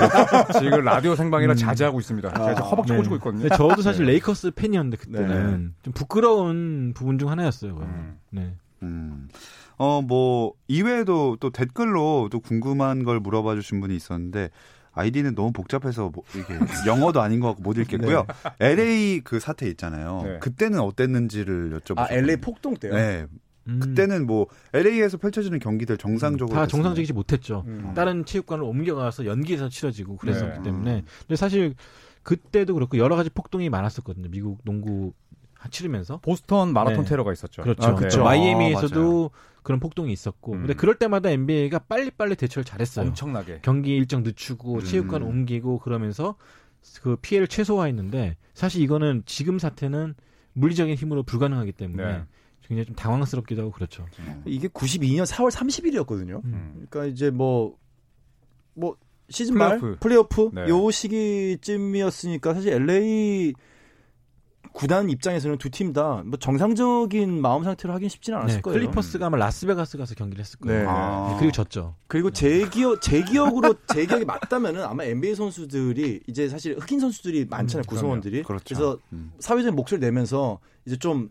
지금 0.60 0.84
라디오 0.84 1.16
생방이라 1.16 1.54
음. 1.54 1.56
자제하고 1.56 2.00
있습니다. 2.00 2.34
제가 2.34 2.56
지금 2.56 2.70
허벅지 2.70 2.92
네. 2.92 2.98
꼬집고 2.98 3.16
있거든요. 3.18 3.42
근데 3.44 3.56
저도 3.56 3.82
사실 3.82 4.06
네. 4.06 4.14
레이커스 4.14 4.52
팬이었는데 4.52 4.98
그때는 4.98 5.74
좀 5.84 5.94
부끄러운 5.94 6.94
부분 6.94 7.18
중 7.18 7.30
하나였어요. 7.30 7.78
음. 7.78 8.20
네. 8.32 8.54
음. 8.84 9.30
어, 9.78 10.02
뭐, 10.02 10.54
이외에도 10.68 11.38
또 11.40 11.50
댓글로 11.50 12.30
또 12.32 12.40
궁금한 12.40 13.04
걸 13.04 13.20
물어봐 13.20 13.56
주신 13.56 13.82
분이 13.82 13.96
있었는데, 13.96 14.50
아이디는 14.96 15.36
너무 15.36 15.52
복잡해서 15.52 16.10
뭐 16.10 16.24
이게 16.36 16.58
영어도 16.88 17.22
아닌 17.22 17.40
것 17.40 17.48
같고 17.50 17.62
못 17.62 17.78
읽겠고요. 17.78 18.26
LA 18.60 19.22
그 19.24 19.40
사태 19.40 19.68
있잖아요. 19.70 20.22
네. 20.24 20.40
그때는 20.40 20.80
어땠는지를 20.80 21.80
여쭤보셨거든요. 21.80 22.00
아, 22.00 22.08
LA 22.10 22.38
폭동 22.38 22.76
때요? 22.76 22.94
네. 22.94 23.26
음. 23.68 23.80
그때는 23.80 24.26
뭐 24.26 24.48
LA에서 24.74 25.18
펼쳐지는 25.18 25.60
경기들 25.60 25.98
정상적으로 25.98 26.56
다 26.56 26.66
됐었나요? 26.66 26.68
정상적이지 26.68 27.14
못했죠. 27.14 27.64
음. 27.68 27.94
다른 27.96 28.26
체육관을 28.26 28.64
옮겨가서 28.64 29.26
연기해서 29.26 29.70
치러지고 29.70 30.18
그랬었기 30.18 30.58
네. 30.60 30.64
때문에. 30.64 31.04
근데 31.20 31.36
사실 31.36 31.76
그때도 32.24 32.74
그렇고 32.74 32.98
여러 32.98 33.16
가지 33.16 33.30
폭동이 33.30 33.70
많았었거든요. 33.70 34.30
미국 34.30 34.60
농구 34.64 35.14
치르면서. 35.72 36.20
보스턴 36.22 36.74
마라톤 36.74 37.04
네. 37.04 37.10
테러가 37.10 37.34
있었죠. 37.34 37.64
그렇죠. 37.64 37.88
아, 37.88 37.96
그렇죠. 37.96 38.20
네. 38.20 38.24
마이애미에서도 38.24 39.32
그런 39.66 39.80
폭동이 39.80 40.14
있었고. 40.14 40.54
음. 40.54 40.58
근데 40.60 40.74
그럴 40.76 40.96
때마다 40.96 41.30
NBA가 41.32 41.80
빨리빨리 41.80 42.36
대처를 42.36 42.64
잘했어요. 42.64 43.08
엄청나게. 43.08 43.60
경기 43.64 43.96
일정 43.96 44.22
늦추고 44.22 44.76
음. 44.76 44.80
체육관 44.82 45.24
옮기고 45.24 45.80
그러면서 45.80 46.36
그 47.02 47.16
피해를 47.18 47.48
최소화했는데 47.48 48.38
사실 48.54 48.84
이거는 48.84 49.24
지금 49.26 49.58
사태는 49.58 50.14
물리적인 50.54 50.96
힘으로 50.96 51.24
불가능하기 51.24 51.72
때문에 51.74 52.04
네. 52.04 52.24
굉장히 52.62 52.86
좀 52.86 52.96
당황스럽기도 52.96 53.64
하고 53.64 53.72
그렇죠. 53.72 54.06
이게 54.46 54.68
92년 54.68 55.26
4월 55.26 55.52
30일이었거든요. 55.52 56.44
음. 56.46 56.86
그러니까 56.90 57.12
이제 57.12 57.32
뭐, 57.32 57.76
뭐, 58.76 58.96
시즌 59.30 59.58
말, 59.58 59.80
플레이오프. 59.80 60.00
플레이오프, 60.00 60.50
네. 60.54 60.70
요 60.70 60.92
시기쯤이었으니까 60.92 62.54
사실 62.54 62.74
LA 62.74 63.54
구단 64.76 65.10
입장에서는 65.10 65.58
두 65.58 65.70
팀 65.70 65.94
다 65.94 66.22
뭐 66.26 66.38
정상적인 66.38 67.42
마음 67.42 67.64
상태로 67.64 67.94
하긴 67.94 68.10
쉽지는 68.10 68.40
않았을 68.40 68.58
네, 68.58 68.62
거예요. 68.62 68.80
클리퍼스가 68.80 69.28
아마 69.28 69.38
라스베가스 69.38 69.98
가서 69.98 70.16
경기를 70.16 70.44
했을 70.44 70.60
거예요. 70.60 70.82
네. 70.82 70.86
아. 70.88 71.28
네, 71.32 71.36
그리고 71.40 71.52
졌죠. 71.54 71.96
그리고 72.08 72.30
제 72.32 72.68
기억 72.70 73.02
제 73.02 73.22
기억으로 73.24 73.76
제 73.94 74.06
기억이 74.06 74.26
맞다면은 74.26 74.84
아마 74.84 75.04
NBA 75.06 75.36
선수들이 75.36 76.22
이제 76.28 76.50
사실 76.50 76.78
흑인 76.78 77.00
선수들이 77.00 77.46
많잖아요 77.50 77.84
음, 77.86 77.88
구성원들이 77.88 78.44
그렇죠. 78.44 78.74
그래서 78.76 79.00
음. 79.14 79.32
사회적인 79.40 79.76
목소리 79.76 80.00
내면서 80.02 80.60
이제 80.86 80.98
좀 80.98 81.30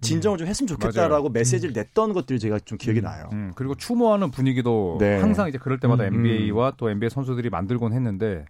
진정을 0.00 0.38
좀 0.38 0.46
했으면 0.46 0.68
좋겠다라고 0.68 1.28
메시지를 1.30 1.74
냈던 1.74 2.12
것들이 2.14 2.38
제가 2.38 2.58
좀 2.60 2.78
기억이 2.78 3.02
나요. 3.02 3.28
음, 3.32 3.52
그리고 3.56 3.74
추모하는 3.74 4.30
분위기도 4.30 4.96
네. 5.00 5.18
항상 5.18 5.48
이제 5.48 5.58
그럴 5.58 5.78
때마다 5.80 6.04
음, 6.04 6.14
NBA와 6.24 6.74
또 6.78 6.88
NBA 6.88 7.10
선수들이 7.10 7.50
만들곤 7.50 7.92
했는데 7.92 8.44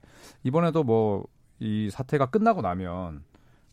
이번에도 0.44 0.85
뭐 0.85 1.25
이 1.64 1.90
사태가 1.92 2.27
끝나고 2.27 2.61
나면 2.61 3.22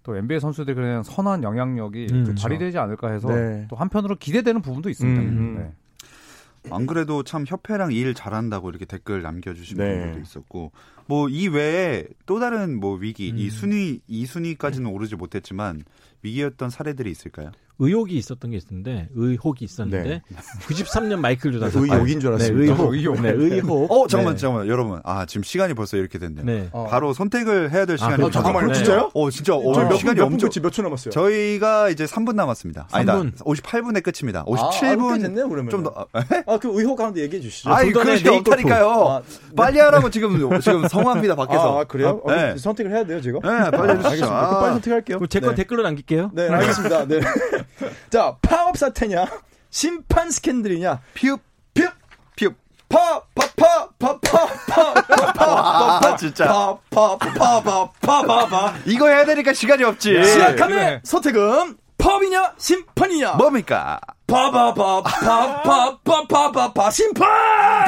또 0.03 0.15
NBA 0.15 0.39
선수들이 0.39 0.75
그냥 0.75 1.03
선한 1.03 1.43
영향력이 1.43 2.03
음, 2.03 2.07
좀 2.07 2.23
그렇죠. 2.25 2.41
발휘되지 2.43 2.77
않을까 2.77 3.11
해서 3.11 3.27
네. 3.29 3.65
또 3.69 3.75
한편으로 3.75 4.15
기대되는 4.15 4.61
부분도 4.61 4.89
있습니다. 4.89 5.21
음, 5.21 5.27
음. 5.27 5.55
네. 5.57 6.71
안 6.71 6.85
그래도 6.85 7.23
참 7.23 7.45
협회랑 7.47 7.93
일 7.93 8.13
잘한다고 8.13 8.69
이렇게 8.69 8.85
댓글 8.85 9.21
남겨주신 9.21 9.77
네. 9.77 9.89
분들도 9.97 10.19
있었고 10.19 10.71
뭐 11.07 11.29
이 11.29 11.47
외에 11.47 12.05
또 12.25 12.39
다른 12.39 12.79
뭐 12.79 12.95
위기 12.95 13.31
음. 13.31 13.37
이 13.37 13.49
순위 13.49 14.01
이 14.07 14.25
순위까지는 14.25 14.89
오르지 14.89 15.15
못했지만 15.15 15.83
위기였던 16.21 16.69
사례들이 16.69 17.09
있을까요? 17.11 17.51
의혹이 17.79 18.15
있었던 18.17 18.51
게 18.51 18.57
있었는데 18.57 19.09
의혹이 19.15 19.65
있었는데 19.65 20.21
93년 20.67 21.19
마이클 21.19 21.51
조단 21.51 21.71
사건. 21.71 21.89
의혹인 21.89 22.19
줄 22.19 22.29
네, 22.31 22.35
알았습니다. 22.35 22.73
의혹. 22.73 22.93
의혹. 22.93 23.21
네, 23.21 23.29
의혹. 23.31 23.91
어 23.91 24.07
잠깐만 24.07 24.35
네. 24.35 24.39
잠깐만 24.41 24.67
여러분 24.67 24.99
아 25.03 25.25
지금 25.25 25.43
시간이 25.43 25.73
벌써 25.73 25.97
이렇게 25.97 26.19
됐네요. 26.19 26.45
네. 26.45 26.69
어. 26.71 26.87
바로 26.89 27.13
선택을 27.13 27.71
해야 27.71 27.85
될 27.85 27.97
시간이 27.97 28.17
그렇죠. 28.17 28.39
어, 28.39 28.43
잠깐만요. 28.43 28.67
네. 28.67 28.73
진짜요? 28.73 29.11
어 29.13 29.29
진짜 29.29 29.55
어, 29.55 29.73
저희 29.73 29.85
몇 29.87 29.95
시간이 29.97 30.19
엄청 30.19 30.49
분, 30.49 30.61
몇초 30.63 30.81
남았어요? 30.81 31.11
저희가 31.11 31.89
이제 31.89 32.05
3분 32.05 32.35
남았습니다. 32.35 32.87
아니다. 32.91 33.15
3분. 33.15 33.37
58분에 33.37 34.03
끝입니다. 34.03 34.39
아, 34.41 34.43
아, 34.43 34.69
꽤 34.79 34.95
57분 34.95 35.21
됐네요, 35.21 35.47
그러면. 35.49 35.69
좀 35.69 35.83
더. 35.83 36.07
아, 36.13 36.57
그 36.57 36.69
의혹 36.73 36.97
가운데 36.97 37.21
얘기해 37.21 37.41
주시죠. 37.41 37.69
전에 37.69 37.91
그것이. 37.91 38.27
없다니까요. 38.27 38.89
아, 38.89 39.21
빨리 39.55 39.79
하라고 39.79 40.09
지금 40.09 40.37
지금 40.59 40.87
성화입니다 40.87 41.35
밖에서. 41.35 41.79
아, 41.79 41.83
그래요? 41.85 42.21
어, 42.23 42.31
네. 42.31 42.57
선택을 42.57 42.91
해야 42.91 43.05
돼요, 43.05 43.21
지금? 43.21 43.39
네, 43.41 43.71
빨리 43.71 43.97
해주시죠. 43.99 44.25
아. 44.25 44.59
빨리 44.59 44.73
선택할게요. 44.73 45.19
제거 45.27 45.49
네. 45.49 45.55
댓글로 45.55 45.83
남길게요. 45.83 46.31
네, 46.33 46.49
알겠습니다. 46.49 47.05
네. 47.07 47.19
자, 48.09 48.35
파업 48.41 48.77
사태냐? 48.77 49.25
심판 49.69 50.31
스캔들이냐? 50.31 50.99
피읍 51.13 51.39
피읍! 51.73 51.91
피읍. 52.35 52.55
파, 52.89 53.21
파, 53.35 53.45
파, 53.55 53.89
파, 53.99 54.19
파, 54.19 54.47
파, 54.67 54.93
파, 54.93 55.33
파, 55.33 55.99
파, 55.99 56.15
진짜. 56.15 56.45
파, 56.47 56.77
파, 56.89 57.17
파, 57.17 57.61
파, 57.61 57.89
파, 58.01 58.21
파, 58.23 58.45
파. 58.47 58.73
이거 58.85 59.07
해야 59.07 59.25
되니까 59.25 59.53
시간이 59.53 59.83
없지. 59.83 60.23
시작하면. 60.23 60.99
선택은 61.03 61.77
파업이냐? 61.99 62.53
심판이냐? 62.57 63.33
뭡니까? 63.33 63.99
파, 64.25 64.49
파, 64.51 64.73
파, 64.73 65.01
파, 65.03 65.61
파, 65.61 65.99
파, 66.03 66.27
파, 66.27 66.51
파, 66.51 66.73
파, 66.73 66.91
심판! 66.91 67.27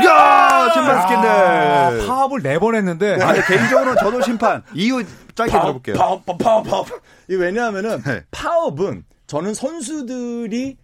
야 0.05 0.69
심판 0.73 1.01
스캔들. 1.03 1.29
아, 1.29 2.05
파업을 2.07 2.41
네 2.43 2.57
번 2.59 2.75
했는데 2.75 3.21
아니 3.21 3.41
개인적으로 3.45 3.95
저도 3.95 4.21
심판 4.21 4.63
이유 4.73 5.03
짧게 5.35 5.51
들어볼게요. 5.51 5.95
파업, 5.95 6.25
파업, 6.25 6.37
파업, 6.39 6.63
파업. 6.67 6.87
이 7.29 7.35
왜냐하면은 7.35 8.01
네. 8.03 8.23
파업은 8.31 9.05
저는 9.31 9.53
선수들이 9.53 10.75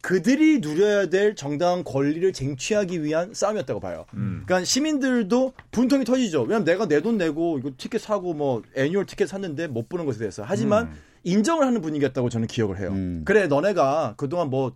그들이 0.00 0.60
누려야 0.60 1.10
될 1.10 1.34
정당한 1.34 1.84
권리를 1.84 2.32
쟁취하기 2.32 3.02
위한 3.04 3.34
싸움이었다고 3.34 3.78
봐요. 3.78 4.06
음. 4.14 4.44
그러니까 4.46 4.64
시민들도 4.64 5.52
분통이 5.70 6.06
터지죠. 6.06 6.44
왜냐면 6.44 6.64
내가 6.64 6.88
내 6.88 7.02
돈 7.02 7.18
내고 7.18 7.58
이거 7.58 7.70
티켓 7.76 8.00
사고 8.00 8.32
뭐 8.32 8.62
annual 8.74 9.04
티켓 9.04 9.28
샀는데 9.28 9.66
못 9.66 9.90
보는 9.90 10.06
것에 10.06 10.18
대해서. 10.18 10.42
하지만 10.46 10.92
인정을 11.24 11.66
하는 11.66 11.82
분위기였다고 11.82 12.30
저는 12.30 12.46
기억을 12.46 12.78
해요. 12.80 12.88
음. 12.92 13.20
그래 13.26 13.46
너네가 13.48 14.14
그동안 14.16 14.48
뭐 14.48 14.72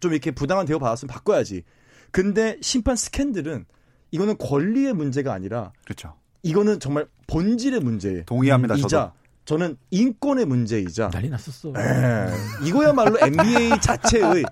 좀 0.00 0.12
이렇게 0.12 0.30
부당한 0.30 0.64
대우 0.64 0.78
받았으면 0.78 1.12
바꿔야지. 1.12 1.64
근데 2.12 2.56
심판 2.60 2.94
스캔들은 2.94 3.64
이거는 4.12 4.38
권리의 4.38 4.92
문제가 4.92 5.32
아니라 5.32 5.72
그렇죠. 5.84 6.14
이거는 6.44 6.78
정말 6.78 7.08
본질의 7.26 7.80
문제예요. 7.80 8.22
동의합니다. 8.26 8.76
이자 8.76 9.12
저는 9.48 9.78
인권의 9.90 10.44
문제이자 10.44 11.08
난리 11.08 11.30
났었어. 11.30 11.72
예, 11.74 12.66
이거야말로 12.66 13.18
NBA 13.18 13.70
자체의 13.80 14.44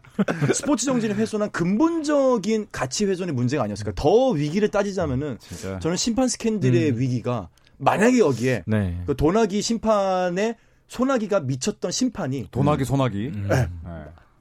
스포츠 0.55 0.87
정신의 0.87 1.19
훼손한 1.19 1.51
근본적인 1.51 2.69
가치 2.73 3.05
훼손의 3.05 3.35
문제가 3.35 3.65
아니었을까. 3.65 3.93
더 3.95 4.31
위기를 4.31 4.71
따지자면은 4.71 5.37
진짜. 5.39 5.79
저는 5.81 5.99
심판 5.99 6.29
스캔들의 6.29 6.99
위기가 6.99 7.51
만약에 7.77 8.19
여기에 8.19 8.65
네. 8.67 9.03
그 9.07 9.15
도나기 9.15 9.61
심판의 9.61 10.57
소나기가 10.89 11.41
미쳤던 11.41 11.91
심판이 11.91 12.49
도나기 12.51 12.87
소나기. 12.87 13.27
음. 13.27 13.49
네. 13.51 13.69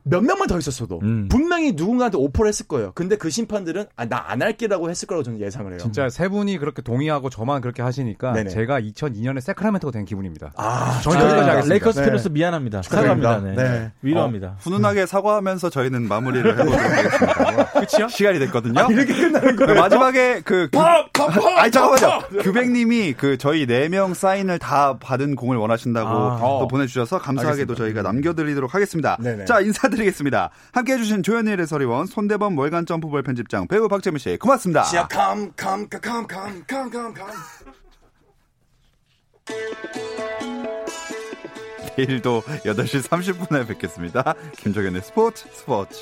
몇 0.08 0.22
명만 0.24 0.48
더 0.48 0.58
있었어도 0.60 1.00
음. 1.02 1.28
분명히 1.30 1.72
누군가한테 1.72 2.18
오퍼를 2.20 2.48
했을 2.50 2.68
거예요. 2.68 2.92
근데 2.94 3.18
그 3.18 3.30
심판들은 3.32 3.86
아, 3.96 4.06
나 4.06 4.26
안 4.28 4.42
할게라고 4.42 4.90
했을 4.90 5.08
거라고 5.08 5.24
저는 5.24 5.40
예상을 5.40 5.70
해요. 5.72 5.80
진짜 5.80 6.10
세 6.10 6.28
분이 6.30 6.58
그렇게 6.58 6.82
동의하고 6.82 7.30
저만 7.30 7.62
그렇게 7.62 7.82
하시니까 7.84 8.34
네네. 8.34 8.50
제가 8.50 8.80
2002년에 8.82 9.40
새크라멘토가 9.42 9.92
된 9.92 10.06
기분입니다. 10.06 10.52
아, 10.58 11.00
저는 11.04 11.18
아, 11.18 11.22
여기까지 11.24 11.50
하겠습니다. 11.50 11.74
레이커스 11.74 12.00
네. 12.00 12.06
팬으로서 12.06 12.30
미안합니다. 12.30 12.82
축하드립니다. 12.82 13.30
사과합니다. 13.34 13.64
네. 13.64 13.70
네. 13.80 13.92
위로합니다. 14.02 14.56
훈훈하게 14.60 15.06
사과하면서 15.06 15.70
저희는 15.70 16.08
마무리를 16.08 16.52
해보도록 16.52 16.80
하겠습니다. 16.80 17.66
끝이요? 17.72 18.08
시간이 18.10 18.40
됐거든요. 18.40 18.80
아, 18.82 18.88
이렇게 18.92 19.14
끝나는 19.14 19.56
거예요? 19.56 19.74
마지막에 19.82 20.42
그 20.44 20.70
규- 20.72 20.78
파, 20.80 21.06
파, 21.14 21.28
파, 21.28 21.62
아니 21.62 21.72
잠깐만요. 21.72 22.42
규백님이 22.42 23.14
그 23.14 23.38
저희 23.38 23.66
네 23.66 23.90
명 23.90 24.14
사인을 24.14 24.60
다 24.60 24.98
받은 25.00 25.36
공을 25.36 25.58
원하신다고 25.58 26.10
아, 26.10 26.38
또 26.40 26.46
어. 26.46 26.68
보내주셔서 26.68 27.20
감사하게도 27.20 27.74
알겠습니다. 27.74 27.84
저희가 27.84 28.02
남겨드리도록 28.02 28.74
하겠습니다. 28.74 29.18
네네. 29.20 29.46
자 29.46 29.60
인사 29.62 29.88
드리겠습니다. 29.96 30.50
함께 30.72 30.94
해주신 30.94 31.24
조현일 31.24 31.60
해설위원, 31.62 32.06
손대범 32.06 32.58
월간 32.58 32.86
점프볼 32.86 33.24
편집장, 33.24 33.68
배우 33.68 33.88
박재민 33.88 34.20
씨 34.20 34.38
고맙습니다. 34.38 34.84
시작 34.84 35.10
캄, 35.10 35.52
캄, 35.56 35.88
캄, 35.90 36.00
캄, 36.00 36.28
캄, 36.28 36.64
캄, 36.68 36.90
캄, 36.90 37.14
캄. 37.14 37.28
내일도 41.98 42.42
8시 42.42 43.08
30분에 43.08 43.68
뵙겠습니다. 43.68 44.34
김종현의 44.58 45.02
스포츠 45.02 45.46
스포츠. 45.54 46.00